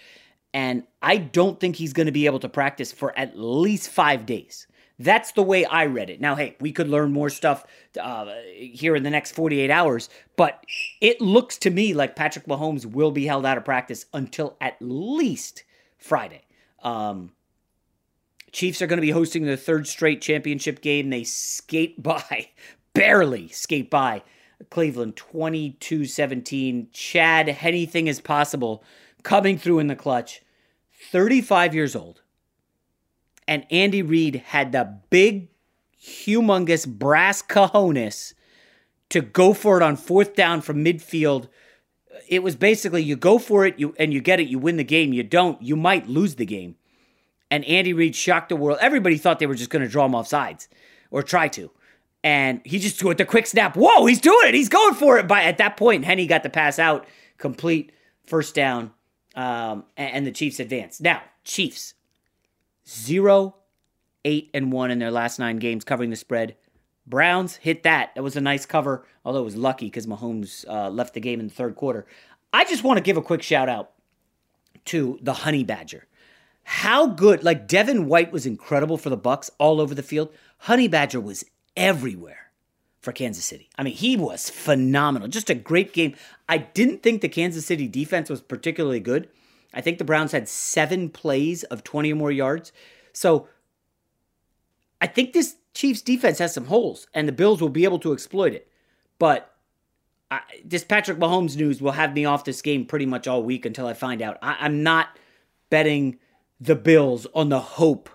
and 0.54 0.84
I 1.02 1.18
don't 1.18 1.60
think 1.60 1.76
he's 1.76 1.92
going 1.92 2.06
to 2.06 2.12
be 2.12 2.26
able 2.26 2.40
to 2.40 2.48
practice 2.48 2.92
for 2.92 3.16
at 3.18 3.38
least 3.38 3.90
five 3.90 4.26
days. 4.26 4.66
That's 4.98 5.32
the 5.32 5.42
way 5.42 5.64
I 5.64 5.86
read 5.86 6.10
it. 6.10 6.20
Now, 6.20 6.34
hey, 6.34 6.56
we 6.60 6.72
could 6.72 6.88
learn 6.88 7.12
more 7.12 7.30
stuff 7.30 7.64
uh, 8.00 8.26
here 8.54 8.96
in 8.96 9.04
the 9.04 9.10
next 9.10 9.32
48 9.32 9.70
hours, 9.70 10.08
but 10.36 10.64
it 11.00 11.20
looks 11.20 11.56
to 11.58 11.70
me 11.70 11.94
like 11.94 12.16
Patrick 12.16 12.46
Mahomes 12.46 12.84
will 12.84 13.12
be 13.12 13.26
held 13.26 13.46
out 13.46 13.56
of 13.56 13.64
practice 13.64 14.06
until 14.12 14.56
at 14.60 14.76
least 14.80 15.62
Friday. 15.98 16.42
Um, 16.82 17.32
Chiefs 18.50 18.80
are 18.82 18.86
going 18.86 18.98
to 18.98 19.02
be 19.02 19.10
hosting 19.10 19.44
their 19.44 19.56
third 19.56 19.86
straight 19.86 20.20
championship 20.20 20.80
game. 20.80 21.10
They 21.10 21.24
skate 21.24 22.02
by, 22.02 22.48
barely 22.94 23.48
skate 23.48 23.90
by 23.90 24.22
Cleveland 24.70 25.16
22 25.16 26.06
17. 26.06 26.88
Chad, 26.92 27.56
anything 27.60 28.06
is 28.06 28.20
possible 28.20 28.82
coming 29.22 29.58
through 29.58 29.78
in 29.78 29.86
the 29.86 29.96
clutch. 29.96 30.42
35 31.10 31.74
years 31.74 31.94
old. 31.94 32.22
And 33.48 33.66
Andy 33.70 34.02
Reid 34.02 34.36
had 34.48 34.72
the 34.72 34.98
big, 35.08 35.48
humongous 35.98 36.86
brass 36.86 37.42
cojones 37.42 38.34
to 39.08 39.22
go 39.22 39.54
for 39.54 39.78
it 39.78 39.82
on 39.82 39.96
fourth 39.96 40.36
down 40.36 40.60
from 40.60 40.84
midfield. 40.84 41.48
It 42.28 42.42
was 42.42 42.54
basically 42.54 43.02
you 43.02 43.16
go 43.16 43.38
for 43.38 43.64
it, 43.64 43.78
you 43.78 43.94
and 43.98 44.12
you 44.12 44.20
get 44.20 44.38
it, 44.38 44.48
you 44.48 44.58
win 44.58 44.76
the 44.76 44.84
game. 44.84 45.14
You 45.14 45.22
don't, 45.22 45.60
you 45.62 45.76
might 45.76 46.06
lose 46.06 46.34
the 46.34 46.44
game. 46.44 46.76
And 47.50 47.64
Andy 47.64 47.94
Reid 47.94 48.14
shocked 48.14 48.50
the 48.50 48.56
world. 48.56 48.78
Everybody 48.82 49.16
thought 49.16 49.38
they 49.38 49.46
were 49.46 49.54
just 49.54 49.70
going 49.70 49.82
to 49.82 49.88
draw 49.88 50.04
him 50.04 50.14
off 50.14 50.28
sides 50.28 50.68
or 51.10 51.22
try 51.22 51.48
to. 51.48 51.70
And 52.22 52.60
he 52.64 52.78
just 52.78 53.02
with 53.02 53.16
the 53.16 53.24
quick 53.24 53.46
snap. 53.46 53.76
Whoa, 53.76 54.04
he's 54.04 54.20
doing 54.20 54.48
it. 54.48 54.54
He's 54.54 54.68
going 54.68 54.94
for 54.94 55.16
it. 55.16 55.26
But 55.26 55.44
at 55.44 55.56
that 55.56 55.78
point, 55.78 56.04
Henne 56.04 56.26
got 56.26 56.42
the 56.42 56.50
pass 56.50 56.78
out, 56.78 57.06
complete 57.38 57.92
first 58.24 58.54
down 58.54 58.92
um, 59.34 59.84
and 59.96 60.26
the 60.26 60.32
Chiefs 60.32 60.60
advance. 60.60 61.00
Now, 61.00 61.22
Chiefs 61.44 61.94
zero, 62.88 63.56
eight, 64.24 64.50
and 64.54 64.72
one 64.72 64.90
in 64.90 64.98
their 64.98 65.10
last 65.10 65.38
nine 65.38 65.58
games 65.58 65.84
covering 65.84 66.10
the 66.10 66.16
spread. 66.16 66.56
Browns 67.06 67.56
hit 67.56 67.82
that. 67.84 68.14
That 68.14 68.22
was 68.22 68.36
a 68.36 68.40
nice 68.40 68.66
cover, 68.66 69.06
although 69.24 69.40
it 69.40 69.44
was 69.44 69.56
lucky 69.56 69.86
because 69.86 70.06
Mahomes 70.06 70.66
uh, 70.68 70.90
left 70.90 71.14
the 71.14 71.20
game 71.20 71.40
in 71.40 71.48
the 71.48 71.54
third 71.54 71.74
quarter. 71.74 72.06
I 72.52 72.64
just 72.64 72.84
want 72.84 72.98
to 72.98 73.02
give 73.02 73.16
a 73.16 73.22
quick 73.22 73.42
shout 73.42 73.68
out 73.68 73.92
to 74.86 75.18
the 75.22 75.32
Honey 75.32 75.64
Badger. 75.64 76.06
How 76.64 77.06
good! 77.06 77.42
Like 77.42 77.66
Devin 77.66 78.06
White 78.06 78.30
was 78.30 78.44
incredible 78.44 78.98
for 78.98 79.08
the 79.08 79.16
Bucks 79.16 79.50
all 79.58 79.80
over 79.80 79.94
the 79.94 80.02
field. 80.02 80.30
Honey 80.58 80.88
Badger 80.88 81.20
was 81.20 81.44
everywhere 81.76 82.50
for 83.00 83.12
Kansas 83.12 83.44
City. 83.44 83.70
I 83.78 83.84
mean, 83.84 83.94
he 83.94 84.16
was 84.16 84.50
phenomenal. 84.50 85.28
Just 85.28 85.48
a 85.48 85.54
great 85.54 85.94
game. 85.94 86.14
I 86.48 86.58
didn't 86.58 87.02
think 87.02 87.22
the 87.22 87.28
Kansas 87.28 87.64
City 87.64 87.88
defense 87.88 88.28
was 88.28 88.42
particularly 88.42 89.00
good. 89.00 89.28
I 89.74 89.80
think 89.80 89.98
the 89.98 90.04
Browns 90.04 90.32
had 90.32 90.48
seven 90.48 91.10
plays 91.10 91.64
of 91.64 91.84
20 91.84 92.12
or 92.12 92.16
more 92.16 92.32
yards. 92.32 92.72
So 93.12 93.48
I 95.00 95.06
think 95.06 95.32
this 95.32 95.56
Chiefs 95.74 96.02
defense 96.02 96.38
has 96.38 96.54
some 96.54 96.66
holes, 96.66 97.06
and 97.14 97.28
the 97.28 97.32
Bills 97.32 97.60
will 97.60 97.68
be 97.68 97.84
able 97.84 97.98
to 98.00 98.12
exploit 98.12 98.52
it. 98.52 98.68
But 99.18 99.54
I, 100.30 100.40
this 100.64 100.84
Patrick 100.84 101.18
Mahomes 101.18 101.56
news 101.56 101.80
will 101.80 101.92
have 101.92 102.14
me 102.14 102.24
off 102.24 102.44
this 102.44 102.62
game 102.62 102.84
pretty 102.84 103.06
much 103.06 103.28
all 103.28 103.42
week 103.42 103.64
until 103.64 103.86
I 103.86 103.94
find 103.94 104.20
out. 104.20 104.38
I, 104.42 104.56
I'm 104.60 104.82
not 104.82 105.08
betting 105.70 106.18
the 106.60 106.74
Bills 106.74 107.26
on 107.34 107.48
the 107.48 107.60
hope 107.60 108.10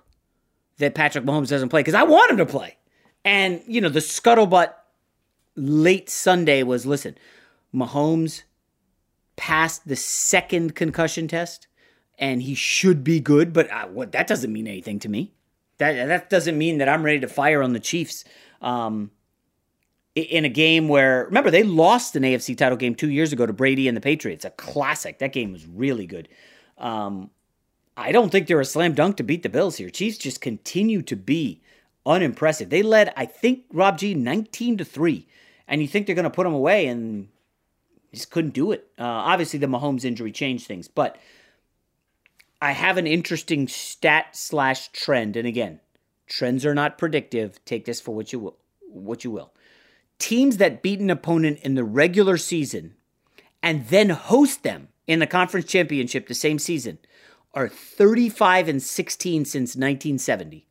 that 0.78 0.96
Patrick 0.96 1.24
Mahomes 1.24 1.50
doesn't 1.50 1.70
play 1.70 1.82
because 1.82 1.94
I 1.94 2.04
want 2.04 2.32
him 2.32 2.38
to 2.38 2.46
play. 2.46 2.78
And, 3.24 3.62
you 3.66 3.80
know, 3.80 3.90
the 3.90 4.00
scuttlebutt 4.00 4.74
late 5.56 6.10
Sunday 6.10 6.64
was 6.64 6.86
listen, 6.86 7.16
Mahomes 7.74 8.44
passed 9.36 9.88
the 9.88 9.96
second 9.96 10.76
concussion 10.76 11.28
test 11.28 11.68
and 12.18 12.42
he 12.44 12.56
should 12.56 13.04
be 13.04 13.20
good, 13.20 13.54
but 13.54 13.70
uh, 13.72 13.88
what 13.88 14.12
that 14.12 14.28
doesn't 14.28 14.54
mean 14.54 14.68
anything 14.68 15.00
to 15.00 15.10
me. 15.10 15.34
That 15.78 16.08
that 16.08 16.30
doesn't 16.30 16.58
mean 16.58 16.78
that 16.78 16.90
I'm 16.90 17.04
ready 17.04 17.20
to 17.20 17.28
fire 17.28 17.62
on 17.62 17.74
the 17.74 17.80
Chiefs. 17.80 18.24
Um, 18.62 19.12
in 20.16 20.46
a 20.46 20.50
game 20.50 20.88
where 20.88 21.26
remember 21.26 21.50
they 21.50 21.64
lost 21.64 22.16
an 22.16 22.24
AFC 22.24 22.56
title 22.56 22.78
game 22.78 22.94
two 22.94 23.10
years 23.10 23.34
ago 23.34 23.46
to 23.46 23.54
Brady 23.54 23.88
and 23.88 23.98
the 23.98 24.02
Patriots, 24.02 24.46
a 24.46 24.52
classic. 24.52 25.20
That 25.20 25.34
game 25.34 25.52
was 25.52 25.66
really 25.66 26.06
good. 26.06 26.30
Um, 26.78 27.32
I 27.98 28.12
don't 28.12 28.32
think 28.32 28.48
they're 28.48 28.60
a 28.60 28.66
slam 28.66 28.94
dunk 28.94 29.18
to 29.18 29.24
beat 29.24 29.44
the 29.44 29.50
Bills 29.50 29.78
here. 29.78 29.90
Chiefs 29.90 30.18
just 30.18 30.42
continue 30.42 31.02
to 31.04 31.16
be 31.16 31.62
unimpressive. 32.06 32.70
They 32.70 32.84
led, 32.84 33.14
I 33.16 33.26
think, 33.26 33.66
Rob 33.72 33.98
G, 33.98 34.14
19 34.14 34.78
to 34.78 34.86
3. 34.86 35.28
And 35.68 35.82
you 35.82 35.88
think 35.88 36.06
they're 36.06 36.16
going 36.16 36.24
to 36.24 36.30
put 36.30 36.44
them 36.44 36.54
away, 36.54 36.88
and 36.88 37.30
just 38.14 38.32
couldn't 38.32 38.54
do 38.54 38.72
it. 38.72 38.88
Uh, 38.98 39.04
obviously, 39.04 39.60
the 39.60 39.68
Mahomes 39.68 40.06
injury 40.06 40.32
changed 40.32 40.68
things, 40.68 40.88
but 40.88 41.18
I 42.62 42.72
have 42.72 42.98
an 42.98 43.08
interesting 43.08 43.68
stat 43.68 44.36
slash 44.36 44.90
trend. 44.90 45.36
And 45.36 45.48
again, 45.48 45.80
trends 46.28 46.66
are 46.66 46.76
not 46.76 46.98
predictive. 46.98 47.64
Take 47.66 47.86
this 47.86 48.00
for 48.00 48.16
what 48.16 48.32
you 48.32 48.40
will. 48.40 48.58
What 48.88 49.24
you 49.24 49.32
will. 49.32 49.54
Teams 50.20 50.58
that 50.58 50.82
beat 50.82 51.00
an 51.00 51.10
opponent 51.10 51.60
in 51.64 51.74
the 51.74 51.84
regular 51.84 52.38
season 52.38 52.94
and 53.62 53.88
then 53.88 54.10
host 54.12 54.64
them 54.64 54.90
in 55.08 55.20
the 55.20 55.28
conference 55.28 55.66
championship 55.66 56.28
the 56.28 56.34
same 56.34 56.60
season 56.60 57.00
are 57.54 57.68
35 57.68 58.68
and 58.68 58.82
16 58.82 59.46
since 59.46 59.70
1970 59.72 60.68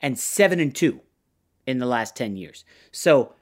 and 0.00 0.18
7 0.18 0.60
and 0.60 0.74
2 0.74 1.00
in 1.66 1.78
the 1.78 1.86
last 1.86 2.16
10 2.16 2.36
years. 2.36 2.64
So 2.92 3.34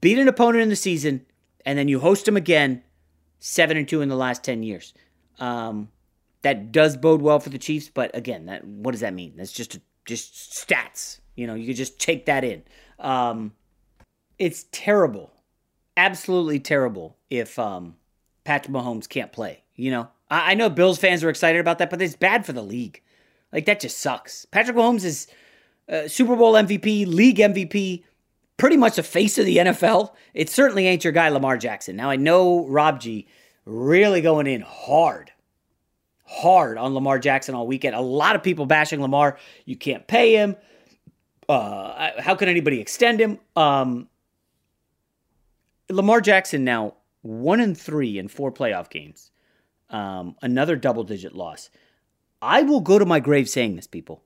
beat 0.00 0.18
an 0.18 0.28
opponent 0.28 0.62
in 0.62 0.68
the 0.68 0.76
season 0.76 1.26
and 1.64 1.78
then 1.78 1.88
you 1.88 2.00
host 2.00 2.26
them 2.26 2.36
again 2.36 2.82
7 3.38 3.76
and 3.76 3.88
2 3.88 4.00
in 4.02 4.08
the 4.08 4.16
last 4.16 4.42
10 4.44 4.62
years. 4.62 4.94
Um, 5.38 5.88
that 6.42 6.72
does 6.72 6.96
bode 6.96 7.22
well 7.22 7.40
for 7.40 7.50
the 7.50 7.58
Chiefs, 7.58 7.90
but 7.92 8.14
again, 8.14 8.46
that 8.46 8.64
what 8.64 8.92
does 8.92 9.00
that 9.00 9.14
mean? 9.14 9.34
That's 9.36 9.52
just 9.52 9.78
just 10.04 10.34
stats. 10.34 11.20
You 11.34 11.46
know, 11.46 11.54
you 11.54 11.66
could 11.66 11.76
just 11.76 11.98
take 11.98 12.26
that 12.26 12.44
in. 12.44 12.62
Um, 12.98 13.52
it's 14.38 14.66
terrible, 14.70 15.32
absolutely 15.96 16.60
terrible 16.60 17.16
if 17.30 17.58
um, 17.58 17.96
Patrick 18.44 18.72
Mahomes 18.72 19.08
can't 19.08 19.32
play. 19.32 19.64
You 19.74 19.90
know, 19.90 20.08
I, 20.30 20.52
I 20.52 20.54
know 20.54 20.68
Bills 20.68 20.98
fans 20.98 21.24
are 21.24 21.30
excited 21.30 21.60
about 21.60 21.78
that, 21.78 21.90
but 21.90 22.02
it's 22.02 22.14
bad 22.14 22.44
for 22.44 22.52
the 22.52 22.62
league. 22.62 23.02
Like 23.52 23.64
that 23.64 23.80
just 23.80 23.98
sucks. 23.98 24.44
Patrick 24.46 24.76
Mahomes 24.76 25.04
is 25.04 25.28
uh, 25.88 26.08
Super 26.08 26.36
Bowl 26.36 26.52
MVP, 26.52 27.06
league 27.06 27.38
MVP, 27.38 28.04
pretty 28.56 28.76
much 28.76 28.96
the 28.96 29.02
face 29.02 29.38
of 29.38 29.46
the 29.46 29.58
NFL. 29.58 30.12
It 30.32 30.50
certainly 30.50 30.86
ain't 30.86 31.04
your 31.04 31.12
guy 31.12 31.28
Lamar 31.28 31.56
Jackson. 31.56 31.96
Now 31.96 32.10
I 32.10 32.16
know 32.16 32.66
Rob 32.66 33.00
G 33.00 33.26
really 33.64 34.20
going 34.20 34.46
in 34.46 34.60
hard 34.60 35.30
hard 36.24 36.78
on 36.78 36.94
Lamar 36.94 37.18
Jackson 37.18 37.54
all 37.54 37.66
weekend. 37.66 37.94
A 37.94 38.00
lot 38.00 38.36
of 38.36 38.42
people 38.42 38.66
bashing 38.66 39.00
Lamar. 39.00 39.38
You 39.64 39.76
can't 39.76 40.06
pay 40.06 40.34
him. 40.34 40.56
Uh, 41.48 42.20
how 42.20 42.34
can 42.34 42.48
anybody 42.48 42.80
extend 42.80 43.20
him? 43.20 43.38
Um, 43.54 44.08
Lamar 45.90 46.20
Jackson 46.20 46.64
now 46.64 46.94
one 47.22 47.60
and 47.60 47.78
three 47.78 48.18
in 48.18 48.28
four 48.28 48.50
playoff 48.50 48.88
games. 48.90 49.30
Um, 49.90 50.36
another 50.42 50.76
double 50.76 51.04
digit 51.04 51.34
loss. 51.34 51.70
I 52.40 52.62
will 52.62 52.80
go 52.80 52.98
to 52.98 53.06
my 53.06 53.20
grave 53.20 53.48
saying 53.48 53.76
this, 53.76 53.86
people. 53.86 54.22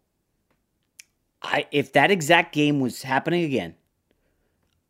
I 1.42 1.66
if 1.70 1.92
that 1.92 2.10
exact 2.10 2.54
game 2.54 2.80
was 2.80 3.02
happening 3.02 3.44
again, 3.44 3.74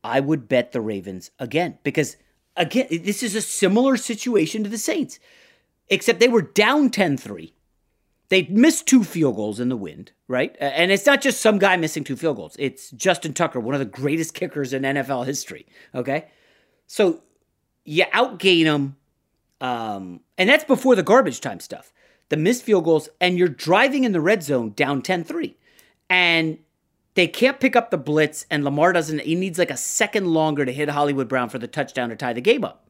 I 0.09 0.21
would 0.21 0.49
bet 0.49 0.73
the 0.73 0.81
Ravens 0.81 1.31
again 1.39 1.79
because 1.83 2.17
again 2.57 2.89
this 2.91 3.23
is 3.23 3.35
a 3.35 3.43
similar 3.43 3.97
situation 3.97 4.65
to 4.65 4.71
the 4.71 4.79
Saints 4.79 5.19
except 5.89 6.21
they 6.21 6.29
were 6.29 6.43
down 6.43 6.91
10 6.91 7.17
3. 7.17 7.55
They 8.31 8.43
missed 8.43 8.87
two 8.87 9.05
field 9.05 9.37
goals 9.37 9.59
in 9.59 9.71
the 9.71 9.77
wind, 9.77 10.13
right? 10.27 10.55
And 10.61 10.93
it's 10.93 11.07
not 11.07 11.23
just 11.23 11.41
some 11.41 11.59
guy 11.59 11.77
missing 11.77 12.05
two 12.05 12.17
field 12.17 12.37
goals. 12.37 12.57
It's 12.59 12.91
Justin 12.91 13.33
Tucker, 13.33 13.59
one 13.59 13.75
of 13.75 13.79
the 13.79 13.87
greatest 13.87 14.35
kickers 14.35 14.75
in 14.75 14.83
NFL 14.83 15.25
history. 15.25 15.67
Okay. 15.95 16.27
So 16.87 17.23
you 17.85 18.05
outgain 18.13 18.65
them. 18.65 18.97
Um, 19.61 20.21
and 20.37 20.49
that's 20.49 20.65
before 20.65 20.95
the 20.95 21.03
garbage 21.03 21.41
time 21.41 21.59
stuff, 21.59 21.93
the 22.29 22.37
missed 22.37 22.63
field 22.63 22.85
goals, 22.85 23.09
and 23.21 23.39
you're 23.39 23.49
driving 23.49 24.05
in 24.05 24.13
the 24.13 24.21
red 24.21 24.43
zone 24.43 24.73
down 24.77 25.01
10 25.01 25.25
3. 25.25 25.57
And 26.11 26.59
they 27.19 27.27
can't 27.27 27.59
pick 27.59 27.75
up 27.75 27.91
the 27.91 27.99
blitz, 27.99 28.47
and 28.49 28.63
Lamar 28.63 28.93
doesn't, 28.93 29.23
he 29.23 29.35
needs 29.35 29.59
like 29.59 29.73
a 29.73 29.77
second 29.77 30.27
longer 30.27 30.65
to 30.65 30.73
hit 30.73 30.89
Hollywood 30.89 31.27
Brown 31.29 31.49
for 31.49 31.59
the 31.59 31.67
touchdown 31.67 32.11
to 32.11 32.17
tie 32.17 32.33
the 32.33 32.41
game 32.41 32.65
up. 32.65 32.87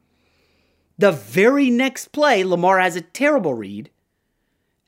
The 0.98 1.12
very 1.12 1.70
next 1.70 2.08
play, 2.08 2.44
Lamar 2.44 2.78
has 2.78 2.94
a 2.94 3.00
terrible 3.00 3.54
read 3.54 3.88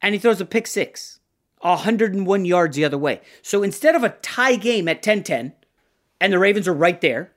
and 0.02 0.14
he 0.14 0.18
throws 0.18 0.42
a 0.42 0.44
pick 0.44 0.66
six, 0.66 1.20
101 1.62 2.44
yards 2.44 2.76
the 2.76 2.84
other 2.84 2.98
way. 2.98 3.22
So 3.40 3.62
instead 3.62 3.94
of 3.94 4.04
a 4.04 4.10
tie 4.20 4.56
game 4.56 4.88
at 4.88 5.02
10 5.02 5.22
10, 5.22 5.54
and 6.20 6.32
the 6.32 6.38
Ravens 6.38 6.68
are 6.68 6.74
right 6.74 7.00
there, 7.00 7.32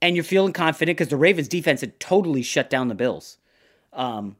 and 0.00 0.14
you're 0.14 0.22
feeling 0.22 0.52
confident 0.52 0.96
because 0.96 1.10
the 1.10 1.16
Ravens 1.16 1.48
defense 1.48 1.80
had 1.80 1.98
totally 1.98 2.42
shut 2.42 2.70
down 2.70 2.86
the 2.86 2.94
Bills. 2.94 3.36
Um, 3.92 4.36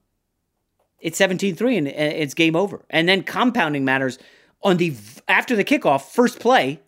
it's 1.00 1.18
17 1.18 1.56
3 1.56 1.76
and 1.78 1.88
it's 1.88 2.34
game 2.34 2.54
over. 2.54 2.84
And 2.90 3.08
then 3.08 3.24
compounding 3.24 3.84
matters 3.84 4.20
on 4.62 4.76
the 4.76 4.94
after 5.26 5.56
the 5.56 5.64
kickoff, 5.64 6.02
first 6.02 6.38
play, 6.38 6.80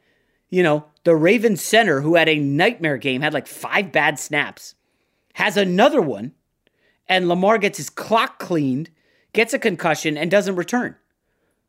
you 0.51 0.63
know, 0.63 0.85
the 1.05 1.17
Ravens 1.17 1.63
center 1.63 2.01
who 2.01 2.17
had 2.17 2.29
a 2.29 2.39
nightmare 2.39 2.99
game, 2.99 3.23
had 3.23 3.33
like 3.33 3.47
five 3.47 3.93
bad 3.93 4.19
snaps, 4.19 4.75
has 5.35 5.57
another 5.57 6.03
one 6.03 6.33
and 7.11 7.29
Lamar 7.29 7.59
gets 7.59 7.77
his 7.77 7.91
clock 7.91 8.39
cleaned, 8.39 8.89
gets 9.33 9.53
a 9.53 9.59
concussion, 9.59 10.17
and 10.17 10.31
doesn't 10.31 10.55
return. 10.55 10.95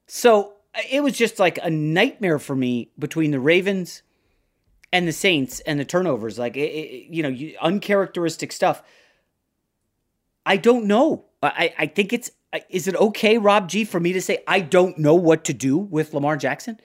So 0.06 0.54
uh, 0.76 0.82
it 0.90 1.02
was 1.02 1.18
just 1.18 1.40
like 1.40 1.58
a 1.62 1.70
nightmare 1.70 2.38
for 2.38 2.56
me 2.56 2.92
between 2.98 3.32
the 3.32 3.40
Ravens 3.40 4.04
and 4.94 5.08
the 5.08 5.12
Saints 5.12 5.60
and 5.62 5.80
the 5.80 5.86
turnovers. 5.86 6.38
Like, 6.38 6.56
it, 6.56 6.70
it, 6.70 7.08
you 7.12 7.24
know, 7.24 7.58
uncharacteristic 7.60 8.52
stuff. 8.52 8.84
I 10.46 10.58
don't 10.58 10.86
know. 10.86 11.26
I, 11.42 11.74
I 11.76 11.88
think 11.88 12.14
it's, 12.14 12.30
uh, 12.54 12.60
is 12.70 12.88
it 12.88 12.96
okay, 12.96 13.40
Rob 13.40 13.68
G, 13.68 13.84
for 13.84 14.00
me 14.00 14.14
to 14.14 14.22
say 14.22 14.44
I 14.48 14.60
don't 14.60 15.00
know 15.00 15.16
what 15.16 15.44
to 15.46 15.54
do 15.54 15.76
with 15.76 16.14
Lamar 16.14 16.38
Jackson? 16.38 16.80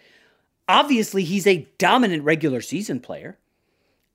Obviously, 0.69 1.25
he's 1.25 1.47
a 1.47 1.69
dominant 1.79 2.25
regular 2.25 2.61
season 2.61 3.01
player. 3.01 3.39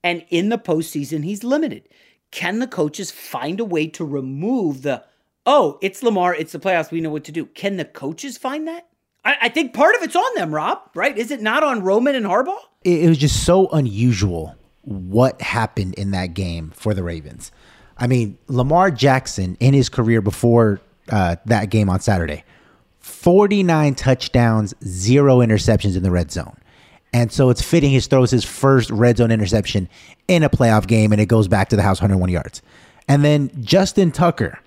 And 0.04 0.24
in 0.30 0.48
the 0.48 0.58
postseason, 0.58 1.24
he's 1.24 1.44
limited. 1.44 1.88
Can 2.30 2.58
the 2.58 2.66
coaches 2.66 3.10
find 3.10 3.60
a 3.60 3.64
way 3.64 3.86
to 3.88 4.04
remove 4.04 4.82
the, 4.82 5.04
oh, 5.46 5.78
it's 5.80 6.02
Lamar, 6.02 6.34
it's 6.34 6.52
the 6.52 6.58
playoffs, 6.58 6.90
we 6.90 7.00
know 7.00 7.10
what 7.10 7.24
to 7.24 7.32
do? 7.32 7.46
Can 7.46 7.76
the 7.76 7.84
coaches 7.84 8.36
find 8.38 8.66
that? 8.66 8.88
I, 9.24 9.36
I 9.42 9.48
think 9.48 9.74
part 9.74 9.94
of 9.94 10.02
it's 10.02 10.16
on 10.16 10.34
them, 10.34 10.54
Rob, 10.54 10.78
right? 10.94 11.16
Is 11.16 11.30
it 11.30 11.40
not 11.40 11.62
on 11.62 11.82
Roman 11.82 12.14
and 12.14 12.26
Harbaugh? 12.26 12.58
It, 12.84 13.04
it 13.04 13.08
was 13.08 13.18
just 13.18 13.44
so 13.44 13.68
unusual 13.68 14.56
what 14.82 15.40
happened 15.40 15.94
in 15.94 16.10
that 16.10 16.34
game 16.34 16.72
for 16.74 16.94
the 16.94 17.02
Ravens. 17.02 17.52
I 17.96 18.06
mean, 18.08 18.38
Lamar 18.48 18.90
Jackson 18.90 19.56
in 19.60 19.74
his 19.74 19.88
career 19.88 20.20
before 20.20 20.80
uh, 21.08 21.36
that 21.46 21.70
game 21.70 21.88
on 21.88 22.00
Saturday, 22.00 22.44
49 23.02 23.94
touchdowns, 23.96 24.74
zero 24.84 25.38
interceptions 25.38 25.96
in 25.96 26.02
the 26.02 26.10
red 26.10 26.30
zone. 26.30 26.56
And 27.12 27.30
so 27.30 27.50
it's 27.50 27.60
fitting 27.60 27.90
he 27.90 28.00
throws 28.00 28.30
his 28.30 28.44
first 28.44 28.90
red 28.90 29.18
zone 29.18 29.30
interception 29.30 29.88
in 30.28 30.42
a 30.42 30.48
playoff 30.48 30.86
game 30.86 31.12
and 31.12 31.20
it 31.20 31.26
goes 31.26 31.46
back 31.46 31.68
to 31.68 31.76
the 31.76 31.82
house 31.82 32.00
101 32.00 32.30
yards. 32.30 32.62
And 33.08 33.24
then 33.24 33.50
Justin 33.62 34.12
Tucker 34.12 34.58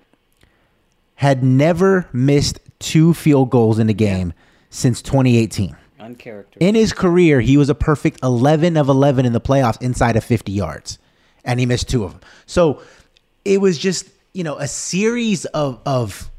had 1.16 1.42
never 1.42 2.08
missed 2.12 2.60
two 2.78 3.14
field 3.14 3.50
goals 3.50 3.78
in 3.78 3.88
a 3.88 3.94
game 3.94 4.32
since 4.70 5.02
2018. 5.02 5.74
Uncharacteristic. 5.98 6.62
In 6.62 6.74
his 6.74 6.92
career, 6.92 7.40
he 7.40 7.56
was 7.56 7.70
a 7.70 7.74
perfect 7.74 8.20
11 8.22 8.76
of 8.76 8.88
11 8.88 9.24
in 9.24 9.32
the 9.32 9.40
playoffs 9.40 9.80
inside 9.80 10.14
of 10.14 10.22
50 10.22 10.52
yards, 10.52 10.98
and 11.44 11.58
he 11.58 11.66
missed 11.66 11.88
two 11.88 12.04
of 12.04 12.12
them. 12.12 12.20
So 12.44 12.82
it 13.44 13.60
was 13.60 13.78
just, 13.78 14.08
you 14.34 14.44
know, 14.44 14.56
a 14.58 14.68
series 14.68 15.46
of, 15.46 15.80
of 15.86 16.30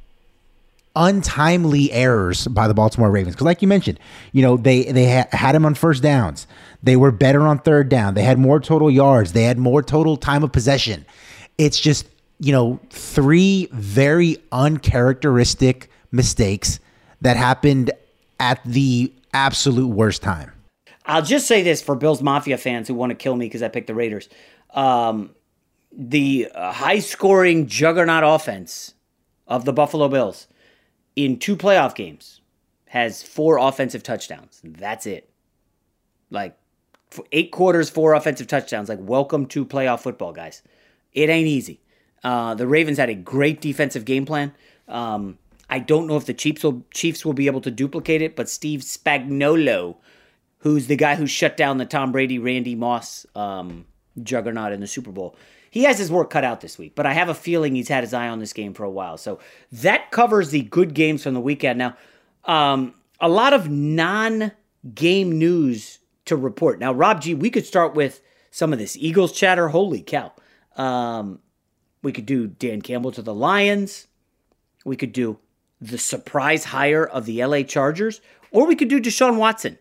untimely 0.97 1.91
errors 1.91 2.47
by 2.47 2.67
the 2.67 2.73
Baltimore 2.73 3.11
Ravens. 3.11 3.35
Because, 3.35 3.45
like 3.45 3.61
you 3.61 3.67
mentioned, 3.67 3.99
you 4.33 4.41
know 4.41 4.57
they 4.57 4.91
they 4.91 5.21
ha- 5.21 5.27
had 5.31 5.55
him 5.55 5.65
on 5.65 5.75
first 5.75 6.03
downs. 6.03 6.47
They 6.83 6.97
were 6.97 7.11
better 7.11 7.41
on 7.41 7.59
third 7.59 7.87
down. 7.87 8.15
They 8.15 8.23
had 8.23 8.37
more 8.37 8.59
total 8.59 8.91
yards. 8.91 9.31
They 9.31 9.43
had 9.43 9.57
more 9.57 9.81
total 9.81 10.17
time 10.17 10.43
of 10.43 10.51
possession. 10.51 11.05
It's 11.57 11.79
just 11.79 12.07
you 12.39 12.51
know 12.51 12.79
three 12.89 13.69
very 13.71 14.37
uncharacteristic 14.51 15.89
mistakes 16.11 16.79
that 17.21 17.37
happened 17.37 17.91
at 18.39 18.59
the 18.65 19.13
absolute 19.33 19.87
worst 19.87 20.21
time. 20.21 20.51
I'll 21.05 21.21
just 21.21 21.47
say 21.47 21.63
this 21.63 21.81
for 21.81 21.95
Bills 21.95 22.21
Mafia 22.21 22.57
fans 22.57 22.87
who 22.87 22.93
want 22.93 23.11
to 23.11 23.15
kill 23.15 23.35
me 23.35 23.45
because 23.45 23.63
I 23.63 23.69
picked 23.69 23.87
the 23.87 23.95
Raiders. 23.95 24.27
Um, 24.71 25.33
the 25.91 26.51
uh, 26.53 26.71
high 26.73 26.99
scoring 26.99 27.67
juggernaut 27.67 28.23
offense 28.25 28.93
of 29.47 29.63
the 29.65 29.73
Buffalo 29.73 30.09
Bills 30.09 30.47
in 31.17 31.39
two 31.39 31.57
playoff 31.57 31.95
games 31.95 32.39
has 32.85 33.21
four 33.21 33.57
offensive 33.57 34.03
touchdowns. 34.03 34.61
That's 34.63 35.05
it. 35.05 35.29
Like 36.29 36.57
eight 37.31 37.51
quarters, 37.51 37.89
four 37.89 38.13
offensive 38.13 38.47
touchdowns. 38.47 38.87
Like 38.87 38.99
welcome 39.01 39.47
to 39.47 39.65
playoff 39.65 40.01
football, 40.01 40.31
guys. 40.31 40.61
It 41.13 41.29
ain't 41.29 41.47
easy. 41.47 41.81
Uh, 42.23 42.53
the 42.53 42.67
Ravens 42.67 42.99
had 42.99 43.09
a 43.09 43.15
great 43.15 43.59
defensive 43.59 44.05
game 44.05 44.25
plan. 44.25 44.53
Um, 44.87 45.39
I 45.69 45.79
don't 45.79 46.07
know 46.07 46.17
if 46.17 46.25
the 46.25 46.33
Chiefs 46.33 46.63
will 46.63 46.85
Chiefs 46.93 47.25
will 47.25 47.33
be 47.33 47.47
able 47.47 47.61
to 47.61 47.71
duplicate 47.71 48.21
it, 48.21 48.35
but 48.35 48.47
Steve 48.47 48.81
Spagnuolo, 48.81 49.97
who's 50.59 50.85
the 50.85 50.95
guy 50.95 51.15
who 51.15 51.25
shut 51.25 51.57
down 51.57 51.77
the 51.77 51.85
Tom 51.85 52.11
Brady 52.11 52.37
Randy 52.37 52.75
Moss 52.75 53.25
um, 53.35 53.85
juggernaut 54.21 54.71
in 54.71 54.81
the 54.81 54.87
Super 54.87 55.11
Bowl, 55.11 55.35
he 55.69 55.83
has 55.83 55.97
his 55.97 56.11
work 56.11 56.29
cut 56.29 56.43
out 56.43 56.61
this 56.61 56.77
week, 56.77 56.93
but 56.95 57.05
I 57.05 57.13
have 57.13 57.29
a 57.29 57.33
feeling 57.33 57.75
he's 57.75 57.87
had 57.87 58.03
his 58.03 58.13
eye 58.13 58.27
on 58.27 58.39
this 58.39 58.53
game 58.53 58.73
for 58.73 58.83
a 58.83 58.89
while. 58.89 59.17
So 59.17 59.39
that 59.71 60.11
covers 60.11 60.49
the 60.49 60.61
good 60.63 60.93
games 60.93 61.23
from 61.23 61.33
the 61.33 61.39
weekend. 61.39 61.79
Now, 61.79 61.97
um, 62.45 62.93
a 63.19 63.29
lot 63.29 63.53
of 63.53 63.69
non 63.69 64.51
game 64.93 65.37
news 65.37 65.99
to 66.25 66.35
report. 66.35 66.79
Now, 66.79 66.93
Rob 66.93 67.21
G, 67.21 67.33
we 67.33 67.49
could 67.49 67.65
start 67.65 67.95
with 67.95 68.21
some 68.51 68.73
of 68.73 68.79
this 68.79 68.97
Eagles 68.97 69.31
chatter. 69.31 69.69
Holy 69.69 70.01
cow. 70.01 70.33
Um, 70.75 71.39
we 72.03 72.11
could 72.11 72.25
do 72.25 72.47
Dan 72.47 72.81
Campbell 72.81 73.11
to 73.13 73.21
the 73.21 73.33
Lions. 73.33 74.07
We 74.85 74.95
could 74.95 75.11
do 75.11 75.39
the 75.81 75.97
surprise 75.97 76.65
hire 76.65 77.05
of 77.05 77.25
the 77.25 77.43
LA 77.43 77.63
Chargers, 77.63 78.21
or 78.51 78.65
we 78.65 78.75
could 78.75 78.87
do 78.87 78.99
Deshaun 78.99 79.37
Watson 79.37 79.77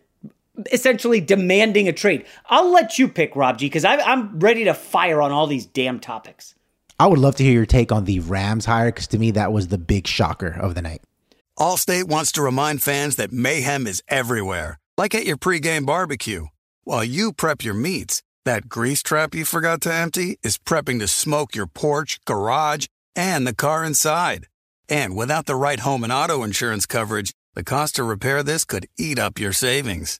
essentially 0.71 1.21
demanding 1.21 1.87
a 1.87 1.93
trade. 1.93 2.25
I'll 2.47 2.71
let 2.71 2.97
you 2.97 3.07
pick, 3.07 3.35
Rob 3.35 3.57
G, 3.57 3.67
because 3.67 3.85
I'm 3.85 4.39
ready 4.39 4.63
to 4.65 4.73
fire 4.73 5.21
on 5.21 5.31
all 5.31 5.47
these 5.47 5.65
damn 5.65 5.99
topics. 5.99 6.55
I 6.99 7.07
would 7.07 7.19
love 7.19 7.35
to 7.35 7.43
hear 7.43 7.53
your 7.53 7.65
take 7.65 7.91
on 7.91 8.05
the 8.05 8.19
Rams 8.21 8.65
hire 8.65 8.87
because 8.87 9.07
to 9.07 9.19
me 9.19 9.31
that 9.31 9.51
was 9.51 9.67
the 9.67 9.77
big 9.77 10.07
shocker 10.07 10.57
of 10.59 10.73
the 10.73 10.81
night. 10.81 11.01
Allstate 11.59 12.05
wants 12.05 12.31
to 12.33 12.41
remind 12.41 12.81
fans 12.81 13.17
that 13.17 13.31
mayhem 13.31 13.85
is 13.87 14.01
everywhere, 14.07 14.79
like 14.97 15.13
at 15.13 15.25
your 15.25 15.37
pregame 15.37 15.85
barbecue. 15.85 16.47
While 16.83 17.03
you 17.03 17.33
prep 17.33 17.63
your 17.63 17.73
meats, 17.73 18.23
that 18.45 18.69
grease 18.69 19.03
trap 19.03 19.35
you 19.35 19.45
forgot 19.45 19.81
to 19.81 19.93
empty 19.93 20.39
is 20.41 20.57
prepping 20.57 20.99
to 20.99 21.07
smoke 21.07 21.55
your 21.55 21.67
porch, 21.67 22.19
garage, 22.25 22.87
and 23.15 23.45
the 23.45 23.55
car 23.55 23.83
inside. 23.83 24.47
And 24.89 25.15
without 25.15 25.45
the 25.45 25.55
right 25.55 25.79
home 25.81 26.03
and 26.03 26.13
auto 26.13 26.43
insurance 26.43 26.85
coverage, 26.85 27.31
the 27.55 27.63
cost 27.63 27.95
to 27.95 28.03
repair 28.03 28.43
this 28.43 28.65
could 28.65 28.87
eat 28.97 29.19
up 29.19 29.39
your 29.39 29.51
savings. 29.53 30.19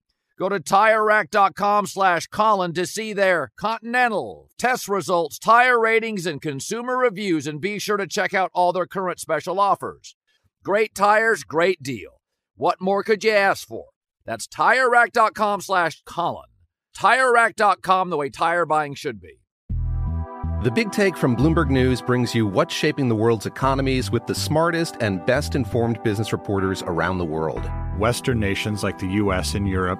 Go 0.41 0.49
to 0.49 0.59
TireRack.com 0.59 1.85
slash 1.85 2.25
Colin 2.25 2.73
to 2.73 2.87
see 2.87 3.13
their 3.13 3.51
Continental, 3.59 4.49
test 4.57 4.87
results, 4.87 5.37
tire 5.37 5.79
ratings, 5.79 6.25
and 6.25 6.41
consumer 6.41 6.97
reviews, 6.97 7.45
and 7.45 7.61
be 7.61 7.77
sure 7.77 7.97
to 7.97 8.07
check 8.07 8.33
out 8.33 8.49
all 8.51 8.73
their 8.73 8.87
current 8.87 9.19
special 9.19 9.59
offers. 9.59 10.15
Great 10.63 10.95
tires, 10.95 11.43
great 11.43 11.83
deal. 11.83 12.21
What 12.55 12.81
more 12.81 13.03
could 13.03 13.23
you 13.23 13.29
ask 13.29 13.67
for? 13.67 13.89
That's 14.25 14.47
TireRack.com 14.47 15.61
slash 15.61 16.01
Colin. 16.07 16.49
TireRack.com, 16.97 18.09
the 18.09 18.17
way 18.17 18.31
tire 18.31 18.65
buying 18.65 18.95
should 18.95 19.21
be. 19.21 19.41
The 20.63 20.71
Big 20.73 20.91
Take 20.91 21.17
from 21.17 21.37
Bloomberg 21.37 21.69
News 21.69 22.01
brings 22.01 22.33
you 22.33 22.47
what's 22.47 22.73
shaping 22.73 23.09
the 23.09 23.15
world's 23.15 23.45
economies 23.45 24.09
with 24.09 24.25
the 24.25 24.33
smartest 24.33 24.95
and 25.01 25.23
best 25.27 25.53
informed 25.53 26.01
business 26.01 26.31
reporters 26.31 26.81
around 26.81 27.19
the 27.19 27.25
world. 27.25 27.69
Western 27.99 28.39
nations 28.39 28.81
like 28.81 28.97
the 28.97 29.07
US 29.07 29.53
and 29.53 29.69
Europe. 29.69 29.99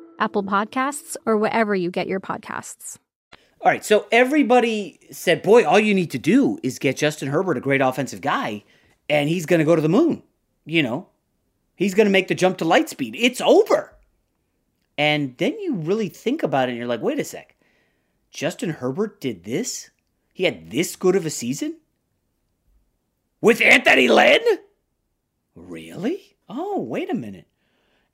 Apple 0.21 0.43
Podcasts, 0.43 1.17
or 1.25 1.35
wherever 1.35 1.75
you 1.75 1.91
get 1.91 2.07
your 2.07 2.19
podcasts. 2.19 2.97
All 3.59 3.69
right, 3.71 3.83
so 3.83 4.07
everybody 4.11 4.99
said, 5.11 5.41
boy, 5.41 5.65
all 5.65 5.79
you 5.79 5.93
need 5.93 6.11
to 6.11 6.17
do 6.17 6.57
is 6.63 6.79
get 6.79 6.97
Justin 6.97 7.27
Herbert, 7.27 7.57
a 7.57 7.61
great 7.61 7.81
offensive 7.81 8.21
guy, 8.21 8.63
and 9.09 9.27
he's 9.27 9.45
going 9.45 9.59
to 9.59 9.65
go 9.65 9.75
to 9.75 9.81
the 9.81 9.89
moon. 9.89 10.23
You 10.65 10.83
know, 10.83 11.09
he's 11.75 11.93
going 11.93 12.05
to 12.05 12.11
make 12.11 12.27
the 12.27 12.35
jump 12.35 12.59
to 12.59 12.65
light 12.65 12.87
speed. 12.87 13.15
It's 13.17 13.41
over. 13.41 13.97
And 14.97 15.35
then 15.37 15.59
you 15.59 15.75
really 15.75 16.09
think 16.09 16.43
about 16.43 16.69
it 16.69 16.73
and 16.73 16.77
you're 16.77 16.87
like, 16.87 17.01
wait 17.01 17.19
a 17.19 17.23
sec. 17.23 17.55
Justin 18.29 18.69
Herbert 18.69 19.19
did 19.19 19.43
this? 19.43 19.89
He 20.33 20.43
had 20.43 20.69
this 20.69 20.95
good 20.95 21.15
of 21.15 21.25
a 21.25 21.29
season? 21.29 21.77
With 23.41 23.61
Anthony 23.61 24.07
Lynn? 24.07 24.41
Really? 25.55 26.37
Oh, 26.47 26.81
wait 26.81 27.09
a 27.09 27.15
minute. 27.15 27.47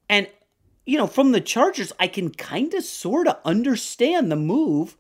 And, 0.10 0.28
you 0.88 0.98
know, 0.98 1.06
from 1.06 1.34
the 1.34 1.42
Chargers, 1.42 1.92
I 2.00 2.08
can 2.08 2.30
kind 2.30 2.74
of 2.74 2.84
sort 2.84 3.28
of 3.28 3.38
understand 3.44 4.32
the 4.32 4.38
move 4.38 4.96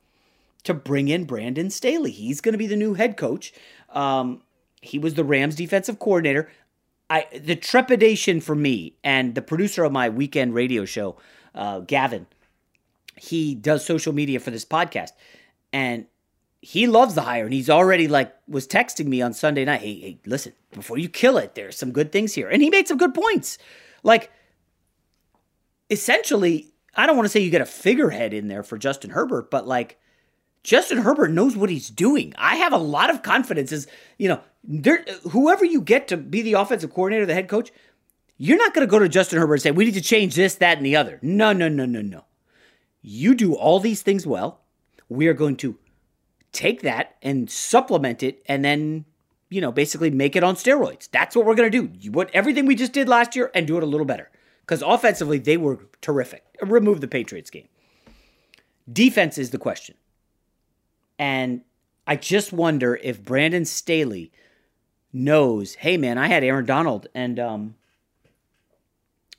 to 0.63 0.73
bring 0.73 1.07
in 1.07 1.23
Brandon 1.23 1.69
Staley. 1.69 2.11
He's 2.11 2.41
going 2.41 2.51
to 2.51 2.57
be 2.57 2.67
the 2.67 2.75
new 2.75 2.93
head 2.93 3.15
coach. 3.15 3.53
Um, 3.89 4.41
he 4.81 4.99
was 4.99 5.13
the 5.13 5.23
Rams 5.23 5.55
defensive 5.55 5.97
coordinator. 5.97 6.51
I 7.09 7.27
the 7.33 7.55
trepidation 7.55 8.41
for 8.41 8.53
me 8.53 8.97
and 9.01 9.33
the 9.33 9.41
producer 9.41 9.85
of 9.85 9.93
my 9.93 10.09
weekend 10.09 10.53
radio 10.53 10.83
show, 10.83 11.15
uh, 11.55 11.79
Gavin. 11.79 12.27
He 13.15 13.55
does 13.55 13.85
social 13.85 14.11
media 14.11 14.41
for 14.41 14.51
this 14.51 14.65
podcast, 14.65 15.11
and 15.71 16.05
he 16.61 16.85
loves 16.85 17.15
the 17.15 17.21
hire. 17.21 17.45
And 17.45 17.53
he's 17.53 17.69
already 17.69 18.09
like 18.09 18.35
was 18.45 18.67
texting 18.67 19.05
me 19.05 19.21
on 19.21 19.31
Sunday 19.31 19.63
night. 19.63 19.79
Hey, 19.79 19.99
hey, 20.01 20.19
listen, 20.25 20.51
before 20.73 20.97
you 20.97 21.07
kill 21.07 21.37
it, 21.37 21.55
there's 21.55 21.77
some 21.77 21.93
good 21.93 22.11
things 22.11 22.33
here, 22.33 22.49
and 22.49 22.61
he 22.61 22.69
made 22.69 22.89
some 22.89 22.97
good 22.97 23.13
points. 23.13 23.57
Like, 24.03 24.31
essentially, 25.89 26.73
I 26.95 27.05
don't 27.05 27.15
want 27.15 27.25
to 27.25 27.29
say 27.29 27.39
you 27.39 27.49
get 27.49 27.61
a 27.61 27.65
figurehead 27.65 28.33
in 28.33 28.47
there 28.47 28.63
for 28.63 28.77
Justin 28.77 29.11
Herbert, 29.11 29.51
but 29.51 29.67
like 29.67 29.99
Justin 30.63 30.99
Herbert 30.99 31.31
knows 31.31 31.55
what 31.55 31.69
he's 31.69 31.89
doing. 31.89 32.33
I 32.37 32.57
have 32.57 32.73
a 32.73 32.77
lot 32.77 33.09
of 33.09 33.23
confidence 33.23 33.71
as, 33.71 33.87
you 34.17 34.27
know, 34.27 34.41
there, 34.63 35.05
whoever 35.31 35.63
you 35.63 35.81
get 35.81 36.07
to 36.09 36.17
be 36.17 36.41
the 36.41 36.53
offensive 36.53 36.93
coordinator, 36.93 37.25
the 37.25 37.33
head 37.33 37.47
coach, 37.47 37.71
you're 38.37 38.57
not 38.57 38.73
going 38.73 38.85
to 38.85 38.91
go 38.91 38.99
to 38.99 39.09
Justin 39.09 39.39
Herbert 39.39 39.55
and 39.55 39.61
say, 39.61 39.71
we 39.71 39.85
need 39.85 39.93
to 39.93 40.01
change 40.01 40.35
this, 40.35 40.55
that, 40.55 40.77
and 40.77 40.85
the 40.85 40.95
other. 40.95 41.19
No, 41.21 41.53
no, 41.53 41.69
no, 41.69 41.85
no, 41.85 42.01
no. 42.01 42.25
You 43.01 43.33
do 43.33 43.55
all 43.55 43.79
these 43.79 44.01
things 44.01 44.27
well. 44.27 44.61
We 45.09 45.27
are 45.27 45.33
going 45.33 45.55
to 45.57 45.77
take 46.51 46.81
that 46.81 47.15
and 47.21 47.49
supplement 47.49 48.21
it 48.21 48.43
and 48.47 48.65
then, 48.65 49.05
you 49.49 49.61
know, 49.61 49.71
basically 49.71 50.09
make 50.09 50.35
it 50.35 50.43
on 50.43 50.55
steroids. 50.55 51.09
That's 51.09 51.35
what 51.35 51.45
we're 51.45 51.55
going 51.55 51.71
to 51.71 51.81
do. 51.81 51.91
You 51.97 52.13
everything 52.33 52.65
we 52.65 52.75
just 52.75 52.93
did 52.93 53.07
last 53.07 53.35
year 53.35 53.51
and 53.55 53.65
do 53.65 53.77
it 53.77 53.83
a 53.83 53.87
little 53.87 54.05
better. 54.05 54.29
Because 54.67 54.81
offensively, 54.81 55.39
they 55.39 55.55
were 55.55 55.79
terrific. 56.01 56.43
Remove 56.61 56.99
the 56.99 57.07
Patriots 57.07 57.49
game. 57.49 57.69
Defense 58.91 59.37
is 59.37 59.51
the 59.51 59.57
question. 59.57 59.95
And 61.17 61.61
I 62.05 62.17
just 62.17 62.51
wonder 62.51 62.99
if 63.01 63.23
Brandon 63.23 63.63
Staley 63.63 64.31
knows, 65.13 65.75
hey 65.75 65.97
man, 65.97 66.17
I 66.17 66.27
had 66.27 66.43
Aaron 66.43 66.65
Donald 66.65 67.07
and 67.15 67.39
um, 67.39 67.75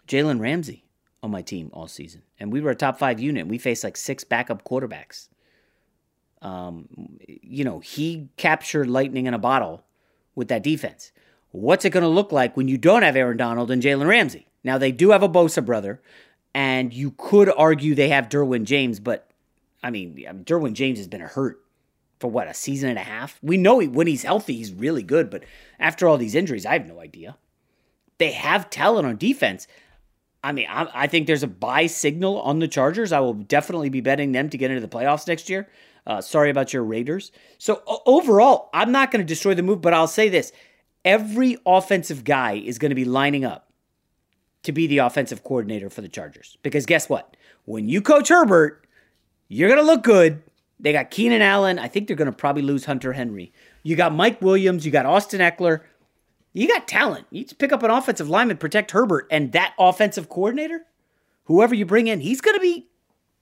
Jalen 0.07 0.41
Ramsey 0.41 0.85
on 1.23 1.31
my 1.31 1.43
team 1.43 1.71
all 1.73 1.89
season, 1.89 2.23
and 2.41 2.53
we 2.53 2.61
were 2.61 2.71
a 2.71 2.77
top 2.77 2.99
five 2.99 3.21
unit. 3.21 3.47
We 3.47 3.59
faced 3.59 3.85
like 3.85 3.97
six 3.97 4.25
backup 4.25 4.65
quarterbacks. 4.65 5.29
Um, 6.41 6.89
you 7.27 7.65
know, 7.65 7.81
he 7.81 8.29
captured 8.37 8.89
lightning 8.89 9.27
in 9.27 9.35
a 9.35 9.39
bottle 9.39 9.85
with 10.35 10.49
that 10.49 10.63
defense. 10.63 11.13
What's 11.51 11.85
it 11.85 11.91
going 11.91 12.03
to 12.03 12.09
look 12.09 12.33
like 12.33 12.57
when 12.57 12.69
you 12.69 12.79
don't 12.79 13.03
have 13.03 13.17
Aaron 13.17 13.37
Donald 13.37 13.71
and 13.71 13.83
Jalen 13.83 14.07
Ramsey? 14.07 14.48
Now 14.65 14.79
they 14.79 14.93
do 14.93 15.11
have 15.11 15.23
a 15.23 15.29
Bosa 15.29 15.65
brother, 15.65 16.01
and 16.55 16.93
you 16.93 17.13
could 17.13 17.51
argue 17.57 17.95
they 17.95 18.09
have 18.09 18.29
Derwin 18.29 18.65
James, 18.65 19.01
but 19.01 19.31
I 19.83 19.91
mean, 19.91 20.17
Derwin 20.45 20.73
James 20.73 20.99
has 20.99 21.09
been 21.09 21.21
hurt 21.21 21.61
for 22.19 22.31
what 22.31 22.49
a 22.49 22.55
season 22.55 22.91
and 22.91 22.99
a 22.99 23.03
half. 23.03 23.39
We 23.43 23.57
know 23.57 23.79
he, 23.79 23.89
when 23.89 24.07
he's 24.07 24.25
healthy, 24.25 24.57
he's 24.57 24.73
really 24.73 25.03
good, 25.03 25.31
but 25.31 25.45
after 25.79 26.09
all 26.09 26.19
these 26.19 26.35
injuries, 26.35 26.67
I 26.67 26.73
have 26.73 26.87
no 26.87 27.01
idea. 27.01 27.37
They 28.19 28.33
have 28.33 28.71
talent 28.71 29.07
on 29.07 29.17
defense. 29.17 29.69
I 30.43 30.53
mean, 30.53 30.67
I, 30.69 30.89
I 30.93 31.07
think 31.07 31.27
there's 31.27 31.43
a 31.43 31.49
buy 31.49 31.87
signal 31.87 32.41
on 32.41 32.59
the 32.59 32.69
Chargers. 32.69 33.13
I 33.13 33.21
will 33.21 33.35
definitely 33.35 33.91
be 33.91 34.01
betting 34.01 34.33
them 34.33 34.51
to 34.51 34.59
get 34.59 34.71
into 34.71 34.81
the 34.81 34.89
playoffs 34.89 35.29
next 35.29 35.49
year. 35.49 35.69
Uh, 36.07 36.21
sorry 36.21 36.51
about 36.51 36.73
your 36.73 36.83
Raiders. 36.83 37.31
So 37.59 37.83
overall, 38.07 38.71
I'm 38.73 38.91
not 38.91 39.11
going 39.11 39.25
to 39.25 39.27
destroy 39.27 39.55
the 39.55 39.63
move, 39.63 39.81
but 39.81 39.95
I'll 39.95 40.09
say 40.09 40.29
this: 40.29 40.53
every 41.05 41.59
offensive 41.67 42.25
guy 42.25 42.55
is 42.55 42.79
going 42.79 42.91
to 42.91 42.97
be 42.97 43.05
lining 43.05 43.45
up 43.45 43.68
to 44.63 44.73
be 44.73 44.87
the 44.87 44.99
offensive 44.99 45.45
coordinator 45.45 45.91
for 45.91 46.01
the 46.01 46.09
Chargers. 46.09 46.59
Because 46.63 46.87
guess 46.87 47.09
what? 47.09 47.37
When 47.65 47.89
you 47.89 48.03
coach 48.03 48.29
Herbert, 48.29 48.87
you're 49.49 49.69
going 49.69 49.81
to 49.81 49.87
look 49.87 50.03
good 50.03 50.43
they 50.81 50.93
got 50.93 51.11
Keenan 51.11 51.43
Allen. 51.43 51.79
I 51.79 51.89
think 51.89 52.07
they're 52.07 52.17
going 52.17 52.27
to 52.27 52.37
probably 52.37 52.63
lose 52.63 52.85
Hunter 52.85 53.13
Henry. 53.13 53.53
You 53.83 53.97
got 53.97 54.15
Mike 54.15 54.41
Williams. 54.41 54.85
You 54.87 54.93
got 54.93 55.07
Austin 55.07 55.41
Ekeler. 55.41 55.81
You 56.53 56.69
got 56.69 56.89
talent. 56.89 57.27
You 57.31 57.45
pick 57.45 57.73
up 57.73 57.83
an 57.83 57.91
offensive 57.91 58.29
lineman, 58.29 58.57
protect 58.57 58.93
Herbert, 58.93 59.27
and 59.31 59.53
that 59.53 59.75
offensive 59.79 60.29
coordinator, 60.29 60.85
whoever 61.45 61.75
you 61.75 61.85
bring 61.85 62.07
in, 62.07 62.21
he's 62.21 62.41
going 62.41 62.57
to 62.57 62.61
be 62.61 62.89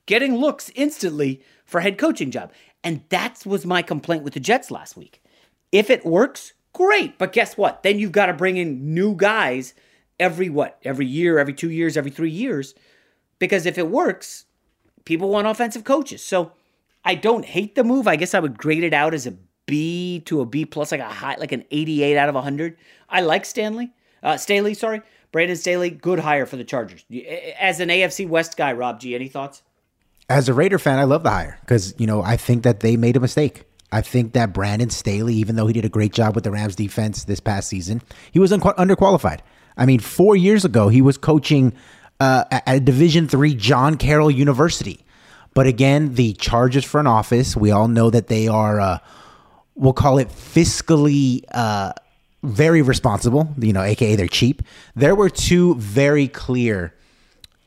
getting 0.07 0.37
looks 0.37 0.71
instantly 0.75 1.43
for 1.65 1.81
head 1.81 1.99
coaching 1.99 2.31
job. 2.31 2.53
And 2.83 3.03
that 3.11 3.45
was 3.45 3.67
my 3.67 3.83
complaint 3.83 4.23
with 4.23 4.35
the 4.35 4.41
Jets 4.41 4.71
last 4.71 4.97
week. 4.97 5.23
If 5.73 5.91
it 5.91 6.07
works, 6.07 6.53
great. 6.73 7.19
But 7.19 7.33
guess 7.33 7.57
what? 7.57 7.83
Then 7.83 7.99
you've 7.99 8.13
got 8.13 8.27
to 8.27 8.33
bring 8.33 8.57
in 8.57 8.95
new 8.95 9.15
guys 9.15 9.75
every 10.19 10.49
what? 10.49 10.79
Every 10.85 11.07
year, 11.07 11.39
every 11.39 11.55
two 11.55 11.71
years, 11.71 11.97
every 11.97 12.11
three 12.11 12.31
years. 12.31 12.75
Because 13.39 13.67
if 13.67 13.79
it 13.79 13.89
works, 13.89 14.47
people 15.05 15.29
want 15.29 15.47
offensive 15.47 15.85
coaches. 15.85 16.23
So 16.23 16.53
I 17.05 17.15
don't 17.15 17.45
hate 17.45 17.75
the 17.75 17.85
move. 17.85 18.09
I 18.09 18.17
guess 18.17 18.35
I 18.35 18.41
would 18.41 18.59
grade 18.59 18.85
it 18.85 18.95
out 18.95 19.15
as 19.15 19.27
a 19.27 19.35
B 19.67 20.21
to 20.27 20.41
a 20.41 20.47
B 20.47 20.65
plus, 20.65 20.93
like 20.93 21.01
a 21.01 21.09
high, 21.09 21.37
like 21.37 21.53
an 21.53 21.65
88 21.71 22.17
out 22.17 22.29
of 22.29 22.35
100. 22.35 22.77
I 23.09 23.21
like 23.21 23.45
Stanley, 23.45 23.93
uh, 24.23 24.37
Staley, 24.37 24.75
sorry, 24.75 25.03
Brandon 25.33 25.57
Staley. 25.57 25.91
Good 25.91 26.21
hire 26.21 26.47
for 26.47 26.57
the 26.57 26.65
Chargers. 26.65 27.05
As 27.59 27.81
an 27.81 27.89
AFC 27.89 28.29
West 28.29 28.57
guy, 28.57 28.73
Rob 28.73 29.01
G, 29.01 29.15
any 29.15 29.29
thoughts? 29.29 29.63
As 30.29 30.49
a 30.49 30.55
Raider 30.55 30.79
fan, 30.79 30.99
I 30.99 31.05
love 31.05 31.23
the 31.23 31.31
hire 31.31 31.59
because 31.61 31.95
you 31.99 32.07
know 32.07 32.23
I 32.23 32.37
think 32.37 32.63
that 32.65 32.81
they 32.81 32.97
made 32.97 33.17
a 33.17 33.21
mistake. 33.21 33.65
I 33.93 34.01
think 34.01 34.33
that 34.33 34.53
Brandon 34.53 34.91
Staley, 34.91 35.35
even 35.35 35.55
though 35.55 35.69
he 35.69 35.73
did 35.73 35.85
a 35.85 35.89
great 35.89 36.13
job 36.13 36.35
with 36.35 36.43
the 36.43 36.51
Rams 36.51 36.75
defense 36.75 37.25
this 37.25 37.39
past 37.39 37.69
season, 37.69 38.03
he 38.33 38.41
was 38.41 38.53
un- 38.53 38.61
underqualified. 38.61 39.41
I 39.77 39.87
mean, 39.87 40.01
four 40.01 40.37
years 40.37 40.65
ago, 40.65 40.89
he 40.89 41.03
was 41.03 41.19
coaching 41.19 41.73
uh, 42.21 42.45
at 42.51 42.85
Division 42.85 43.29
three 43.29 43.55
John 43.55 43.97
Carroll 43.97 44.31
University. 44.31 45.05
But 45.55 45.67
again, 45.67 46.15
the 46.15 46.35
Chargers 46.35 46.85
front 46.85 47.09
office, 47.09 47.57
we 47.57 47.71
all 47.71 47.89
know 47.89 48.11
that 48.11 48.27
they 48.29 48.47
are, 48.47 48.81
uh, 48.81 48.99
we'll 49.75 49.93
call 49.93 50.19
it 50.19 50.29
fiscally 50.29 51.43
uh, 51.53 51.93
very 52.43 52.83
responsible, 52.83 53.55
you 53.59 53.73
know, 53.73 53.83
aka 53.83 54.17
they're 54.17 54.29
cheap. 54.29 54.63
There 54.95 55.15
were 55.15 55.31
two 55.31 55.75
very 55.77 56.29
clear 56.29 56.95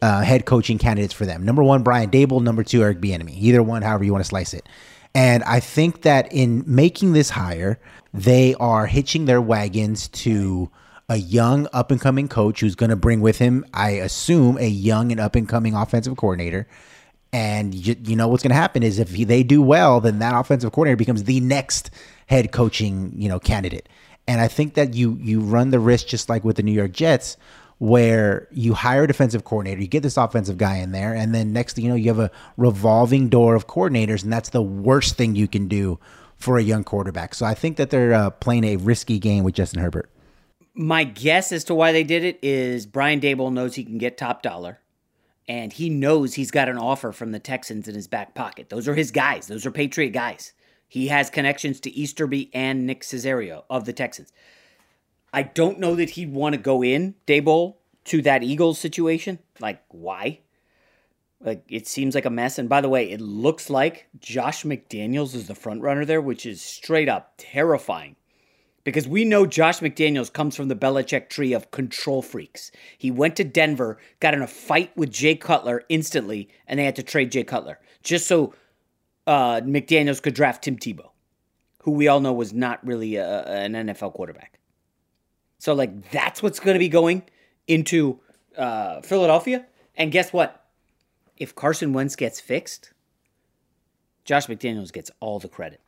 uh, 0.02 0.22
head 0.22 0.46
coaching 0.46 0.78
candidates 0.78 1.14
for 1.14 1.26
them. 1.26 1.44
Number 1.44 1.64
one, 1.64 1.84
Brian 1.84 2.10
Daboll. 2.10 2.42
Number 2.42 2.64
two, 2.64 2.82
Eric 2.82 3.02
Bieniemy. 3.02 3.36
Either 3.38 3.62
one, 3.62 3.82
however 3.82 4.04
you 4.04 4.12
want 4.14 4.24
to 4.24 4.30
slice 4.30 4.54
it. 4.54 4.70
And 5.16 5.44
I 5.44 5.60
think 5.60 6.04
that 6.04 6.32
in 6.32 6.64
making 6.66 7.14
this 7.14 7.32
hire, 7.32 7.80
they 8.14 8.56
are 8.56 8.86
hitching 8.86 9.26
their 9.26 9.42
wagons 9.42 10.08
to 10.10 10.70
a 11.10 11.18
young 11.18 11.68
up 11.74 11.92
and 11.92 12.00
coming 12.00 12.28
coach 12.28 12.62
who's 12.62 12.76
going 12.76 12.92
to 12.92 12.96
bring 12.96 13.20
with 13.20 13.40
him, 13.40 13.66
I 13.74 13.92
assume, 13.92 14.58
a 14.58 14.68
young 14.68 15.12
and 15.12 15.20
up 15.20 15.36
and 15.36 15.50
coming 15.50 15.74
offensive 15.74 16.16
coordinator 16.16 16.68
and 17.32 17.76
you, 17.76 17.96
you 18.04 18.16
know 18.16 18.28
what's 18.28 18.44
going 18.44 18.52
to 18.52 18.56
happen 18.56 18.84
is 18.84 19.00
if 19.00 19.10
they 19.10 19.44
do 19.44 19.62
well, 19.62 20.00
then 20.00 20.20
that 20.20 20.34
offensive 20.34 20.72
coordinator 20.72 20.98
becomes 20.98 21.26
the 21.26 21.40
next 21.40 21.92
head 22.28 22.52
coaching 22.52 23.14
you 23.16 23.30
know 23.30 23.40
candidate. 23.40 23.88
And 24.28 24.42
I 24.42 24.48
think 24.48 24.76
that 24.76 24.94
you 24.94 25.18
you 25.22 25.42
run 25.42 25.72
the 25.72 25.80
risk 25.80 26.08
just 26.08 26.30
like 26.30 26.44
with 26.44 26.56
the 26.56 26.64
New 26.64 26.72
York 26.72 26.92
Jets, 26.92 27.38
where 27.78 28.48
you 28.52 28.74
hire 28.74 29.04
a 29.04 29.08
defensive 29.08 29.44
coordinator, 29.44 29.82
you 29.82 29.88
get 29.88 30.04
this 30.04 30.18
offensive 30.18 30.58
guy 30.58 30.78
in 30.78 30.92
there, 30.92 31.14
and 31.14 31.34
then 31.34 31.54
next 31.54 31.76
thing 31.76 31.86
you 31.86 31.92
know, 31.92 31.96
you 31.96 32.10
have 32.10 32.20
a 32.20 32.32
revolving 32.58 33.30
door 33.30 33.56
of 33.56 33.68
coordinators, 33.68 34.24
and 34.24 34.34
that's 34.34 34.50
the 34.50 34.62
worst 34.62 35.16
thing 35.16 35.36
you 35.36 35.48
can 35.48 35.68
do 35.68 36.00
for 36.38 36.58
a 36.58 36.64
young 36.64 36.84
quarterback. 36.84 37.36
So 37.36 37.46
I 37.46 37.54
think 37.54 37.78
that 37.78 37.90
they're 37.90 38.14
uh, 38.14 38.30
playing 38.30 38.64
a 38.64 38.78
risky 38.78 39.20
game 39.20 39.44
with 39.44 39.56
Justin 39.56 39.82
Herbert. 39.82 40.10
My 40.82 41.04
guess 41.04 41.52
as 41.52 41.66
to 41.66 41.76
why 41.76 41.92
they 41.92 42.06
did 42.06 42.24
it 42.24 42.40
is 42.42 42.86
Brian 42.86 43.20
Daboll 43.20 43.52
knows 43.52 43.76
he 43.76 43.84
can 43.84 43.98
get 43.98 44.18
top 44.18 44.42
dollar 44.42 44.80
and 45.46 45.74
he 45.74 45.90
knows 45.90 46.36
he's 46.36 46.52
got 46.52 46.70
an 46.70 46.78
offer 46.78 47.12
from 47.12 47.34
the 47.34 47.40
Texans 47.40 47.90
in 47.90 47.96
his 47.96 48.08
back 48.08 48.34
pocket. 48.34 48.70
Those 48.70 48.88
are 48.88 48.96
his 48.96 49.12
guys. 49.12 49.48
Those 49.48 49.66
are 49.66 49.72
Patriot 49.72 50.12
guys. 50.12 50.54
He 50.88 51.10
has 51.10 51.30
connections 51.30 51.82
to 51.82 51.92
Easterby 51.92 52.50
and 52.54 52.88
Nick 52.88 53.02
Caserio 53.02 53.64
of 53.70 53.84
the 53.84 53.92
Texans. 53.92 54.32
I 55.34 55.44
don't 55.44 55.80
know 55.80 55.96
that 55.96 56.12
he'd 56.12 56.32
want 56.32 56.56
to 56.56 56.62
go 56.62 56.82
in 56.82 57.16
Daboll 57.28 57.76
to 58.06 58.22
that 58.22 58.42
Eagles 58.42 58.80
situation. 58.80 59.40
Like, 59.60 59.84
why? 59.90 60.40
Like, 61.42 61.66
it 61.68 61.88
seems 61.88 62.16
like 62.16 62.24
a 62.24 62.30
mess. 62.30 62.58
And 62.58 62.70
by 62.70 62.80
the 62.80 62.88
way, 62.88 63.12
it 63.12 63.20
looks 63.20 63.70
like 63.70 64.08
Josh 64.18 64.64
McDaniels 64.64 65.36
is 65.36 65.50
the 65.50 65.56
front 65.56 65.82
runner 65.82 66.06
there, 66.06 66.22
which 66.22 66.46
is 66.46 66.62
straight 66.62 67.10
up 67.10 67.34
terrifying 67.38 68.16
because 68.90 69.08
we 69.08 69.26
know 69.26 69.46
Josh 69.46 69.80
McDaniels 69.80 70.32
comes 70.32 70.56
from 70.56 70.68
the 70.68 70.76
Belichick 70.76 71.30
tree 71.30 71.54
of 71.54 71.72
control 71.72 72.22
freaks. 72.22 72.72
He 72.98 73.12
went 73.12 73.36
to 73.38 73.44
Denver, 73.44 73.98
got 74.20 74.34
in 74.34 74.42
a 74.42 74.48
fight 74.48 74.96
with 74.98 75.12
Jay 75.12 75.36
Cutler 75.36 75.84
instantly, 75.90 76.50
and 76.68 76.80
they 76.80 76.86
had 76.86 76.96
to 76.98 77.04
trade 77.04 77.32
Jay 77.32 77.44
Cutler 77.44 77.80
just 78.04 78.28
so 78.28 78.54
uh, 79.28 79.62
McDaniels 79.62 80.22
could 80.22 80.34
draft 80.34 80.64
Tim 80.64 80.78
Tebow, 80.78 81.10
who 81.84 81.92
we 81.92 82.08
all 82.08 82.20
know 82.20 82.34
was 82.34 82.54
not 82.54 82.86
really 82.86 83.16
a, 83.16 83.44
an 83.44 83.74
NFL 83.74 84.14
quarterback. 84.14 84.60
So, 85.60 85.74
like, 85.74 86.12
that's 86.12 86.42
what's 86.42 86.60
going 86.60 86.76
to 86.76 86.80
be 86.80 86.90
going 86.90 87.24
into 87.68 88.20
uh, 88.58 89.02
Philadelphia. 89.02 89.66
And 89.96 90.12
guess 90.12 90.32
what? 90.32 90.66
If 91.38 91.54
Carson 91.54 91.94
Wentz 91.94 92.16
gets 92.16 92.40
fixed, 92.40 92.94
Josh 94.26 94.48
McDaniels 94.48 94.92
gets 94.92 95.12
all 95.20 95.40
the 95.40 95.50
credit. 95.50 95.82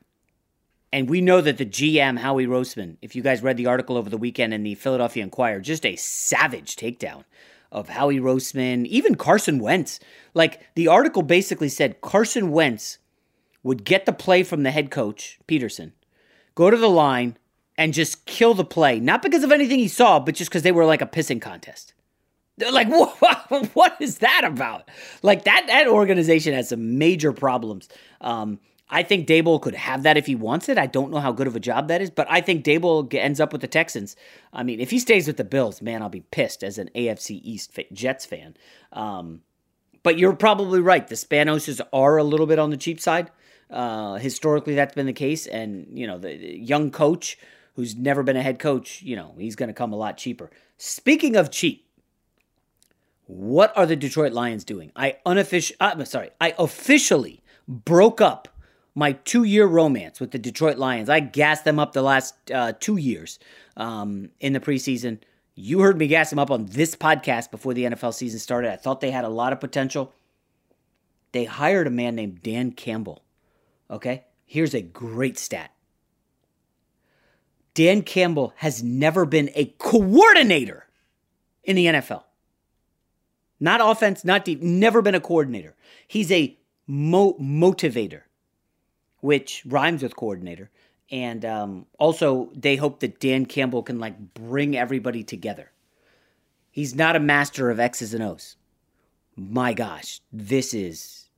And 0.94 1.10
we 1.10 1.22
know 1.22 1.39
that 1.39 1.58
the 1.58 1.66
GM, 1.66 2.20
Howie 2.20 2.48
Roseman, 2.48 2.98
if 3.02 3.16
you 3.16 3.22
guys 3.22 3.42
read 3.42 3.58
the 3.58 3.68
article 3.68 3.98
over 3.98 4.10
the 4.10 4.18
weekend 4.18 4.54
in 4.54 4.64
the 4.64 4.76
Philadelphia 4.76 5.24
Inquirer, 5.24 5.62
just 5.62 5.86
a 5.86 5.96
savage 5.96 6.76
takedown 6.76 7.24
of 7.72 7.89
Howie 7.89 8.20
Roseman, 8.20 8.86
even 8.88 9.16
Carson 9.16 9.60
Wentz. 9.60 10.00
Like 10.34 10.62
the 10.76 10.88
article 10.88 11.22
basically 11.22 11.70
said 11.70 12.02
Carson 12.02 12.52
Wentz 12.52 12.98
would 13.64 13.86
get 13.86 14.06
the 14.06 14.12
play 14.12 14.44
from 14.44 14.64
the 14.64 14.72
head 14.72 14.92
coach, 14.92 15.39
Pederson, 15.48 15.94
go 16.56 16.70
to 16.70 16.78
the 16.78 16.89
line 16.89 17.38
and 17.78 17.94
just 17.94 18.26
kill 18.26 18.54
the 18.54 18.66
play, 18.66 19.00
not 19.00 19.22
because 19.22 19.44
of 19.44 19.52
anything 19.52 19.80
he 19.80 19.88
saw, 19.88 20.20
but 20.20 20.36
just 20.36 20.50
because 20.50 20.64
they 20.64 20.72
were 20.72 20.86
like 20.86 21.02
a 21.02 21.08
pissing 21.08 21.42
contest. 21.42 21.94
They're 22.58 22.72
like, 22.72 22.89
what, 23.74 23.96
is 24.02 24.20
that 24.20 24.44
about? 24.44 24.89
Like 25.24 25.46
that 25.46 25.66
that 25.68 25.88
organization 25.88 26.54
has 26.54 26.70
some 26.70 26.98
major 26.98 27.32
problems. 27.32 27.88
Um, 28.20 28.60
I 28.94 29.04
think 29.04 29.26
Daboll 29.26 29.62
could 29.62 29.74
have 29.74 30.04
that 30.04 30.18
if 30.18 30.26
he 30.26 30.36
wants 30.36 30.68
it. 30.68 30.78
I 30.78 30.86
don't 30.86 31.12
know 31.12 31.20
how 31.20 31.32
good 31.32 31.48
of 31.48 31.56
a 31.56 31.62
job 31.62 31.88
that 31.88 32.02
is, 32.02 32.10
but 32.10 32.28
I 32.30 32.42
think 32.42 32.66
Daboll 32.66 33.12
ends 33.14 33.39
up 33.39 33.54
with 33.54 33.62
the 33.62 33.68
Texans. 33.68 34.18
I 34.52 34.64
mean, 34.64 34.82
if 34.82 34.92
he 34.92 35.00
stays 35.00 35.28
with 35.28 35.38
the 35.38 35.46
Bills, 35.46 35.82
man, 35.82 36.02
I'll 36.02 36.10
be 36.10 36.26
pissed 36.30 36.62
as 36.62 36.78
an 36.78 36.89
AFC 36.94 37.39
East 37.42 37.80
Jets 37.94 38.26
fan. 38.26 38.58
Um, 38.92 39.42
But 40.04 40.18
you're 40.18 40.36
probably 40.36 40.82
right. 40.82 41.08
The 41.08 41.16
Spanoses 41.16 41.80
are 41.94 42.18
a 42.18 42.24
little 42.24 42.48
bit 42.48 42.60
on 42.60 42.70
the 42.70 42.78
cheap 42.78 43.00
side. 43.00 43.32
Uh, 43.70 44.16
historically, 44.16 44.76
that's 44.76 44.96
been 44.96 45.06
the 45.06 45.14
case. 45.14 45.48
And, 45.48 45.88
you 45.98 46.06
know, 46.06 46.18
the 46.18 46.36
young 46.60 46.92
coach 46.92 47.38
who's 47.76 47.96
never 47.96 48.24
been 48.24 48.36
a 48.36 48.42
head 48.42 48.60
coach, 48.60 49.02
you 49.02 49.16
know, 49.16 49.36
he's 49.38 49.56
going 49.56 49.70
to 49.70 49.74
come 49.74 49.94
a 49.94 49.96
lot 49.96 50.18
cheaper. 50.18 50.52
Speaking 50.78 51.38
of 51.38 51.50
cheap, 51.52 51.88
what 53.28 53.72
are 53.78 53.86
the 53.86 53.96
Detroit 53.96 54.34
Lions 54.34 54.66
doing? 54.66 54.92
I 54.96 55.18
unofficial, 55.26 55.78
uh, 55.80 56.04
sorry, 56.04 56.32
I 56.42 56.54
officially 56.58 57.42
broke 57.68 58.20
up 58.20 58.50
my 58.96 59.14
two-year 59.14 59.66
romance 59.66 60.20
with 60.20 60.32
the 60.32 60.39
Detroit 60.39 60.78
Lions. 60.78 61.10
I 61.10 61.20
gassed 61.20 61.64
them 61.64 61.80
up 61.80 61.94
the 61.94 62.02
last 62.02 62.36
uh, 62.52 62.74
two 62.80 62.98
years 62.98 63.39
um, 63.78 64.30
in 64.39 64.54
the 64.54 64.60
preseason. 64.60 65.20
You 65.56 65.82
heard 65.82 65.98
me 65.98 66.08
gas 66.08 66.30
them 66.30 66.39
up 66.39 66.52
on 66.52 66.66
this 66.66 66.96
podcast 66.96 67.52
before 67.52 67.74
the 67.74 67.86
NFL 67.86 68.14
season 68.14 68.39
started. 68.39 68.72
I 68.72 68.76
thought 68.76 69.02
they 69.02 69.12
had 69.12 69.26
a 69.26 69.30
lot 69.30 69.54
of 69.54 69.60
potential. 69.60 70.14
They 71.32 71.46
hired 71.46 71.88
a 71.88 71.92
man 71.92 72.16
named 72.16 72.42
Dan 72.42 72.72
Campbell. 72.72 73.24
Okay, 73.89 74.26
here's 74.46 74.74
a 74.74 74.82
great 74.82 75.38
stat. 75.38 75.72
Dan 77.74 78.02
Campbell 78.02 78.54
has 78.58 78.84
never 78.84 79.26
been 79.26 79.50
a 79.56 79.66
coordinator 79.78 80.88
in 81.64 81.76
the 81.76 81.86
NFL. 81.86 82.24
Not 83.60 83.80
offense, 83.82 84.26
not 84.26 84.44
deep, 84.44 84.62
never 84.62 85.02
been 85.02 85.16
a 85.16 85.22
coordinator. 85.22 85.76
He's 86.08 86.32
a 86.32 86.58
mo- 86.88 87.38
motivator, 87.39 88.24
which 89.22 89.63
rhymes 89.65 90.03
with 90.03 90.15
coordinator. 90.15 90.69
And 91.09 91.43
um, 91.45 91.86
also, 91.99 92.49
they 92.53 92.76
hope 92.76 92.99
that 92.99 93.19
Dan 93.19 93.45
Campbell 93.45 93.84
can 93.84 93.99
like 93.99 94.34
bring 94.34 94.78
everybody 94.78 95.24
together. 95.24 95.72
He's 96.72 96.95
not 96.95 97.15
a 97.15 97.19
master 97.19 97.69
of 97.69 97.80
X's 97.80 98.13
and 98.13 98.24
O's. 98.24 98.55
My 99.36 99.74
gosh, 99.74 100.22
this 100.32 100.74
is 100.74 101.30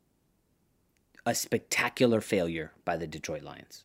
a 1.26 1.34
spectacular 1.34 2.22
failure 2.22 2.72
by 2.86 2.98
the 2.98 3.08
Detroit 3.08 3.44
Lions. 3.44 3.84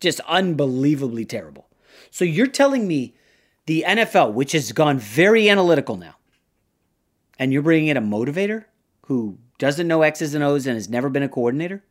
Just 0.00 0.20
unbelievably 0.20 1.24
terrible. 1.24 1.68
So 2.10 2.24
you're 2.24 2.46
telling 2.46 2.86
me 2.86 3.14
the 3.66 3.84
NFL, 3.86 4.32
which 4.34 4.52
has 4.52 4.72
gone 4.72 4.98
very 4.98 5.48
analytical 5.48 5.96
now, 5.96 6.16
and 7.38 7.52
you're 7.52 7.62
bringing 7.62 7.88
in 7.88 7.96
a 7.96 8.02
motivator 8.02 8.64
who 9.06 9.38
doesn't 9.58 9.88
know 9.88 10.02
X's 10.02 10.34
and 10.34 10.44
O's 10.44 10.66
and 10.66 10.74
has 10.74 10.88
never 10.88 11.08
been 11.08 11.22
a 11.22 11.28
coordinator? 11.28 11.82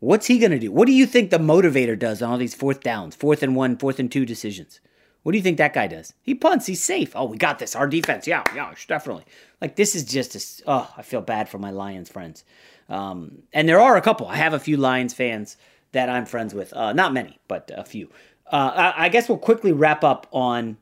What's 0.00 0.26
he 0.26 0.38
going 0.38 0.50
to 0.50 0.58
do? 0.58 0.72
What 0.72 0.86
do 0.86 0.92
you 0.92 1.06
think 1.06 1.30
the 1.30 1.38
motivator 1.38 1.98
does 1.98 2.22
on 2.22 2.32
all 2.32 2.38
these 2.38 2.54
fourth 2.54 2.80
downs, 2.80 3.14
fourth 3.14 3.42
and 3.42 3.54
one, 3.54 3.76
fourth 3.76 3.98
and 3.98 4.10
two 4.10 4.24
decisions? 4.24 4.80
What 5.22 5.32
do 5.32 5.38
you 5.38 5.44
think 5.44 5.58
that 5.58 5.74
guy 5.74 5.86
does? 5.86 6.14
He 6.22 6.34
punts. 6.34 6.66
He's 6.66 6.82
safe. 6.82 7.12
Oh, 7.14 7.26
we 7.26 7.36
got 7.36 7.58
this. 7.58 7.76
Our 7.76 7.86
defense. 7.86 8.26
Yeah, 8.26 8.42
yeah, 8.54 8.72
definitely. 8.88 9.26
Like 9.60 9.76
this 9.76 9.94
is 9.94 10.04
just 10.04 10.34
a, 10.34 10.70
oh, 10.70 10.94
I 10.96 11.02
feel 11.02 11.20
bad 11.20 11.50
for 11.50 11.58
my 11.58 11.70
Lions 11.70 12.08
friends. 12.08 12.44
Um, 12.88 13.42
and 13.52 13.68
there 13.68 13.80
are 13.80 13.96
a 13.96 14.00
couple. 14.00 14.26
I 14.26 14.36
have 14.36 14.54
a 14.54 14.58
few 14.58 14.78
Lions 14.78 15.12
fans 15.12 15.58
that 15.92 16.08
I'm 16.08 16.24
friends 16.24 16.54
with. 16.54 16.72
Uh, 16.72 16.94
not 16.94 17.12
many, 17.12 17.38
but 17.46 17.70
a 17.74 17.84
few. 17.84 18.08
Uh, 18.46 18.92
I, 18.96 19.04
I, 19.04 19.08
guess 19.10 19.28
we'll 19.28 19.38
quickly 19.38 19.72
wrap 19.72 20.02
up 20.02 20.26
on 20.32 20.76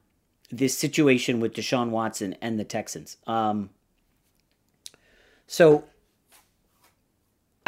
this 0.50 0.78
situation 0.78 1.38
with 1.38 1.52
Deshaun 1.52 1.90
Watson 1.90 2.34
and 2.40 2.58
the 2.58 2.64
Texans. 2.64 3.18
Um, 3.26 3.70
so 5.46 5.84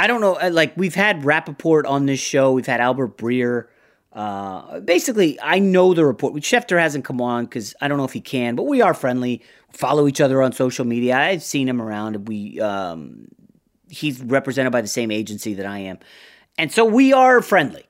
I 0.01 0.07
don't 0.07 0.23
know. 0.23 0.37
Uh, 0.37 0.49
like 0.51 0.75
we've 0.79 0.95
had 0.95 1.21
Rappaport 1.21 1.87
on 1.87 2.07
this 2.07 2.19
show. 2.19 2.53
We've 2.53 2.67
had 2.67 2.81
Albert 2.81 3.19
Breer. 3.19 3.67
Uh, 4.15 4.81
basically, 4.81 5.39
I 5.43 5.59
know 5.59 5.93
the 5.93 6.07
report. 6.07 6.33
Schefter 6.37 6.81
hasn't 6.81 7.05
come 7.05 7.21
on 7.21 7.45
because 7.45 7.75
I 7.83 7.89
don't 7.89 7.99
know 7.99 8.05
if 8.05 8.15
he 8.15 8.23
can, 8.23 8.57
but 8.57 8.63
we 8.63 8.81
are 8.81 8.95
friendly. 8.95 9.43
Follow 9.75 10.09
each 10.09 10.23
other 10.23 10.41
on 10.41 10.53
social 10.53 10.87
media. 10.87 11.19
I've 11.19 11.43
seen 11.43 11.69
him 11.69 11.83
around. 11.83 12.29
We 12.29 12.59
um, 12.61 13.29
he's 13.91 14.23
represented 14.23 14.73
by 14.73 14.81
the 14.81 14.89
same 14.89 15.11
agency 15.11 15.53
that 15.53 15.67
I 15.67 15.81
am, 15.81 15.99
and 16.57 16.73
so 16.73 16.87
we 16.87 17.13
are 17.13 17.43
friendly. 17.43 17.85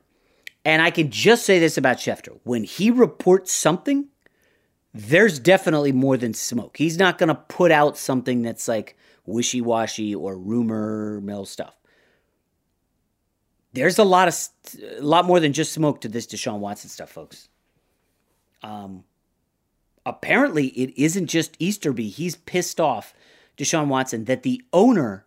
And 0.65 0.83
I 0.83 0.91
can 0.91 1.13
just 1.13 1.47
say 1.47 1.61
this 1.61 1.79
about 1.79 1.99
Schefter: 1.99 2.41
when 2.43 2.65
he 2.65 2.91
reports 2.91 3.53
something, 3.53 4.09
there's 4.93 5.39
definitely 5.39 5.93
more 5.93 6.17
than 6.17 6.35
smoke. 6.35 6.77
He's 6.77 6.99
not 6.99 7.19
going 7.19 7.29
to 7.29 7.37
put 7.37 7.71
out 7.71 7.97
something 7.97 8.43
that's 8.43 8.67
like 8.67 8.97
wishy 9.27 9.61
washy 9.61 10.13
or 10.13 10.37
rumor 10.37 11.21
mill 11.21 11.47
stuff 11.47 11.77
there's 13.73 13.99
a 13.99 14.05
lot 14.05 14.29
of 14.29 14.37
a 14.99 15.03
lot 15.03 15.25
more 15.25 15.41
than 15.41 15.53
just 15.53 15.73
smoke 15.73 16.01
to 16.01 16.09
this 16.09 16.27
Deshaun 16.27 16.59
Watson 16.59 16.91
stuff, 16.91 17.11
folks. 17.11 17.49
Um, 18.62 19.05
apparently, 20.05 20.68
it 20.68 20.93
isn't 20.97 21.27
just 21.27 21.57
Easterby. 21.59 22.09
He's 22.09 22.37
pissed 22.37 22.81
off 22.81 23.14
Deshaun 23.57 23.87
Watson 23.89 24.25
that 24.25 24.43
the 24.43 24.62
owner 24.73 25.27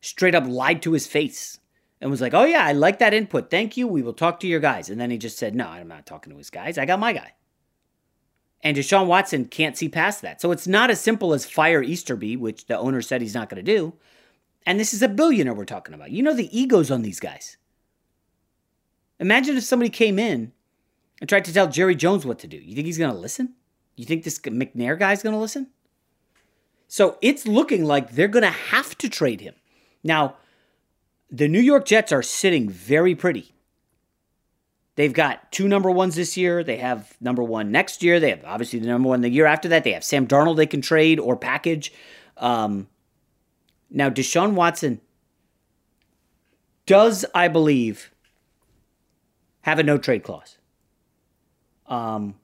straight 0.00 0.34
up 0.34 0.46
lied 0.46 0.82
to 0.82 0.92
his 0.92 1.06
face 1.06 1.58
and 2.00 2.10
was 2.10 2.20
like, 2.20 2.34
"Oh 2.34 2.44
yeah, 2.44 2.64
I 2.64 2.72
like 2.72 2.98
that 2.98 3.14
input. 3.14 3.50
Thank 3.50 3.76
you. 3.76 3.86
We 3.86 4.02
will 4.02 4.12
talk 4.12 4.40
to 4.40 4.46
your 4.46 4.60
guys." 4.60 4.90
And 4.90 5.00
then 5.00 5.10
he 5.10 5.18
just 5.18 5.38
said, 5.38 5.54
"No, 5.54 5.68
I'm 5.68 5.88
not 5.88 6.06
talking 6.06 6.32
to 6.32 6.38
his 6.38 6.50
guys. 6.50 6.78
I 6.78 6.86
got 6.86 7.00
my 7.00 7.12
guy." 7.12 7.34
And 8.62 8.76
Deshaun 8.76 9.06
Watson 9.06 9.44
can't 9.44 9.76
see 9.76 9.88
past 9.88 10.22
that. 10.22 10.40
So 10.40 10.50
it's 10.50 10.66
not 10.66 10.90
as 10.90 11.00
simple 11.00 11.34
as 11.34 11.44
fire 11.44 11.82
Easterby, 11.82 12.36
which 12.36 12.66
the 12.66 12.78
owner 12.78 13.00
said 13.00 13.20
he's 13.20 13.34
not 13.34 13.48
going 13.48 13.64
to 13.64 13.72
do. 13.72 13.94
And 14.64 14.80
this 14.80 14.92
is 14.92 15.02
a 15.02 15.08
billionaire 15.08 15.54
we're 15.54 15.64
talking 15.64 15.94
about. 15.94 16.10
You 16.10 16.22
know 16.22 16.34
the 16.34 16.58
egos 16.58 16.90
on 16.90 17.02
these 17.02 17.20
guys. 17.20 17.56
Imagine 19.18 19.56
if 19.56 19.64
somebody 19.64 19.90
came 19.90 20.18
in 20.18 20.52
and 21.20 21.28
tried 21.28 21.44
to 21.46 21.52
tell 21.52 21.68
Jerry 21.68 21.94
Jones 21.94 22.26
what 22.26 22.38
to 22.40 22.46
do. 22.46 22.56
You 22.56 22.74
think 22.74 22.86
he's 22.86 22.98
going 22.98 23.12
to 23.12 23.18
listen? 23.18 23.54
You 23.96 24.04
think 24.04 24.24
this 24.24 24.38
McNair 24.38 24.98
guy's 24.98 25.22
going 25.22 25.34
to 25.34 25.40
listen? 25.40 25.68
So 26.88 27.18
it's 27.20 27.46
looking 27.46 27.84
like 27.84 28.12
they're 28.12 28.28
going 28.28 28.42
to 28.42 28.50
have 28.50 28.96
to 28.98 29.08
trade 29.08 29.40
him. 29.40 29.54
Now, 30.04 30.36
the 31.30 31.48
New 31.48 31.60
York 31.60 31.86
Jets 31.86 32.12
are 32.12 32.22
sitting 32.22 32.68
very 32.68 33.14
pretty. 33.14 33.54
They've 34.94 35.12
got 35.12 35.50
two 35.52 35.68
number 35.68 35.90
ones 35.90 36.14
this 36.14 36.36
year. 36.36 36.64
They 36.64 36.78
have 36.78 37.16
number 37.20 37.42
one 37.42 37.70
next 37.70 38.02
year. 38.02 38.18
They 38.18 38.30
have 38.30 38.44
obviously 38.44 38.78
the 38.78 38.86
number 38.86 39.08
one 39.08 39.20
the 39.20 39.28
year 39.28 39.46
after 39.46 39.68
that. 39.68 39.84
They 39.84 39.92
have 39.92 40.04
Sam 40.04 40.26
Darnold 40.26 40.56
they 40.56 40.66
can 40.66 40.80
trade 40.80 41.18
or 41.18 41.36
package. 41.36 41.92
Um, 42.36 42.88
now, 43.90 44.08
Deshaun 44.08 44.52
Watson 44.52 45.00
does, 46.86 47.26
I 47.34 47.48
believe, 47.48 48.10
have 49.66 49.80
a 49.80 49.82
no 49.82 49.98
trade 49.98 50.22
clause. 50.22 50.58
Um, 51.88 52.36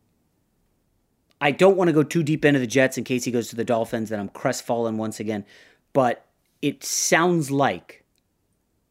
I 1.40 1.52
don't 1.52 1.76
want 1.76 1.86
to 1.86 1.92
go 1.92 2.02
too 2.02 2.24
deep 2.24 2.44
into 2.44 2.58
the 2.58 2.66
Jets 2.66 2.98
in 2.98 3.04
case 3.04 3.22
he 3.22 3.30
goes 3.30 3.48
to 3.50 3.56
the 3.56 3.64
Dolphins, 3.64 4.10
then 4.10 4.18
I'm 4.18 4.28
crestfallen 4.28 4.96
once 4.96 5.20
again. 5.20 5.44
But 5.92 6.26
it 6.62 6.82
sounds 6.82 7.48
like 7.52 8.04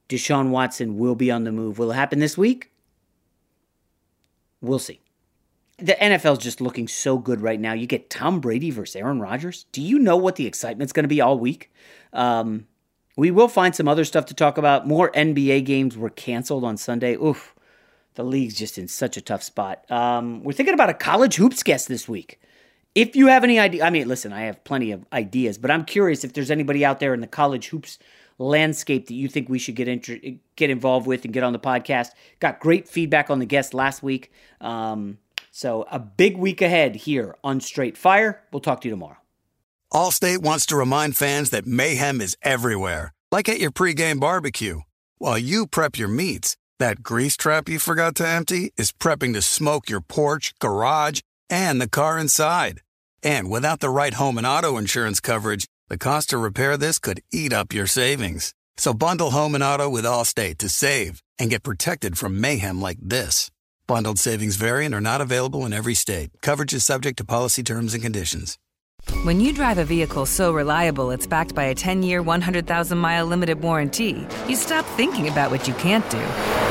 Deshaun 0.07 0.49
Watson 0.49 0.97
will 0.97 1.15
be 1.15 1.29
on 1.29 1.43
the 1.43 1.51
move. 1.51 1.77
Will 1.77 1.91
it 1.91 1.95
happen 1.95 2.19
this 2.19 2.37
week? 2.37 2.71
We'll 4.61 4.79
see. 4.79 5.01
The 5.77 5.97
NFL 5.99 6.33
is 6.33 6.43
just 6.43 6.61
looking 6.61 6.87
so 6.87 7.17
good 7.17 7.41
right 7.41 7.59
now. 7.59 7.73
You 7.73 7.85
get 7.85 8.09
Tom 8.09 8.39
Brady 8.39 8.71
versus 8.71 8.95
Aaron 8.95 9.19
Rodgers. 9.19 9.65
Do 9.73 9.81
you 9.81 9.99
know 9.99 10.15
what 10.15 10.37
the 10.37 10.47
excitement's 10.47 10.93
going 10.93 11.03
to 11.03 11.09
be 11.09 11.19
all 11.19 11.37
week? 11.37 11.69
Um, 12.13 12.67
we 13.17 13.29
will 13.29 13.49
find 13.49 13.75
some 13.75 13.89
other 13.89 14.05
stuff 14.05 14.25
to 14.27 14.33
talk 14.33 14.57
about. 14.57 14.87
More 14.87 15.11
NBA 15.11 15.65
games 15.65 15.97
were 15.97 16.09
canceled 16.09 16.63
on 16.63 16.77
Sunday. 16.77 17.15
Oof 17.15 17.55
the 18.15 18.23
league's 18.23 18.55
just 18.55 18.77
in 18.77 18.87
such 18.87 19.17
a 19.17 19.21
tough 19.21 19.43
spot. 19.43 19.89
Um, 19.89 20.43
we're 20.43 20.53
thinking 20.53 20.73
about 20.73 20.89
a 20.89 20.93
college 20.93 21.35
hoops 21.35 21.63
guest 21.63 21.87
this 21.87 22.07
week. 22.07 22.39
If 22.93 23.15
you 23.15 23.27
have 23.27 23.43
any 23.43 23.57
idea, 23.57 23.85
I 23.85 23.89
mean, 23.89 24.07
listen, 24.07 24.33
I 24.33 24.41
have 24.41 24.63
plenty 24.65 24.91
of 24.91 25.05
ideas, 25.13 25.57
but 25.57 25.71
I'm 25.71 25.85
curious 25.85 26.23
if 26.23 26.33
there's 26.33 26.51
anybody 26.51 26.83
out 26.83 26.99
there 26.99 27.13
in 27.13 27.21
the 27.21 27.27
college 27.27 27.69
hoops 27.69 27.99
landscape 28.37 29.07
that 29.07 29.13
you 29.13 29.29
think 29.29 29.47
we 29.47 29.59
should 29.59 29.75
get 29.75 29.87
inter- 29.87 30.19
get 30.55 30.69
involved 30.69 31.07
with 31.07 31.23
and 31.23 31.33
get 31.33 31.43
on 31.43 31.53
the 31.53 31.59
podcast. 31.59 32.09
Got 32.39 32.59
great 32.59 32.89
feedback 32.89 33.29
on 33.29 33.39
the 33.39 33.45
guest 33.45 33.73
last 33.73 34.03
week. 34.03 34.31
Um, 34.59 35.19
so 35.51 35.85
a 35.91 35.99
big 35.99 36.37
week 36.37 36.61
ahead 36.61 36.95
here 36.95 37.35
on 37.43 37.61
Straight 37.61 37.97
Fire. 37.97 38.41
We'll 38.51 38.61
talk 38.61 38.81
to 38.81 38.87
you 38.87 38.93
tomorrow. 38.93 39.17
Allstate 39.93 40.39
wants 40.39 40.65
to 40.67 40.77
remind 40.77 41.17
fans 41.17 41.49
that 41.49 41.65
mayhem 41.65 42.21
is 42.21 42.37
everywhere, 42.41 43.13
like 43.31 43.49
at 43.49 43.59
your 43.59 43.71
pregame 43.71 44.19
barbecue. 44.19 44.81
While 45.17 45.37
you 45.37 45.67
prep 45.67 45.97
your 45.97 46.07
meats 46.07 46.57
that 46.81 47.03
grease 47.03 47.37
trap 47.37 47.69
you 47.69 47.77
forgot 47.77 48.15
to 48.15 48.27
empty 48.27 48.73
is 48.75 48.91
prepping 48.91 49.33
to 49.33 49.41
smoke 49.41 49.87
your 49.87 50.01
porch, 50.01 50.53
garage, 50.59 51.21
and 51.47 51.79
the 51.79 51.87
car 51.87 52.17
inside. 52.17 52.81
And 53.21 53.51
without 53.51 53.81
the 53.81 53.89
right 53.91 54.15
home 54.15 54.39
and 54.39 54.47
auto 54.47 54.77
insurance 54.77 55.19
coverage, 55.19 55.67
the 55.89 55.99
cost 55.99 56.31
to 56.31 56.39
repair 56.39 56.77
this 56.77 56.97
could 56.97 57.21
eat 57.31 57.53
up 57.53 57.71
your 57.71 57.85
savings. 57.85 58.55
So 58.77 58.95
bundle 58.95 59.29
home 59.29 59.53
and 59.53 59.63
auto 59.63 59.89
with 59.89 60.05
Allstate 60.05 60.57
to 60.57 60.69
save 60.69 61.21
and 61.37 61.51
get 61.51 61.61
protected 61.61 62.17
from 62.17 62.41
mayhem 62.41 62.81
like 62.81 62.97
this. 62.99 63.51
Bundled 63.85 64.17
savings 64.17 64.55
variant 64.55 64.95
are 64.95 65.07
not 65.11 65.21
available 65.21 65.67
in 65.67 65.73
every 65.73 65.93
state. 65.93 66.31
Coverage 66.41 66.73
is 66.73 66.83
subject 66.83 67.17
to 67.19 67.23
policy 67.23 67.61
terms 67.61 67.93
and 67.93 68.01
conditions. 68.01 68.57
When 69.23 69.39
you 69.39 69.53
drive 69.53 69.77
a 69.77 69.85
vehicle 69.85 70.25
so 70.25 70.51
reliable 70.51 71.11
it's 71.11 71.27
backed 71.27 71.53
by 71.53 71.65
a 71.65 71.75
10 71.75 72.01
year, 72.01 72.23
100,000 72.23 72.97
mile 72.97 73.27
limited 73.27 73.61
warranty, 73.61 74.25
you 74.47 74.55
stop 74.55 74.85
thinking 74.97 75.27
about 75.27 75.51
what 75.51 75.67
you 75.67 75.75
can't 75.75 76.09
do 76.09 76.70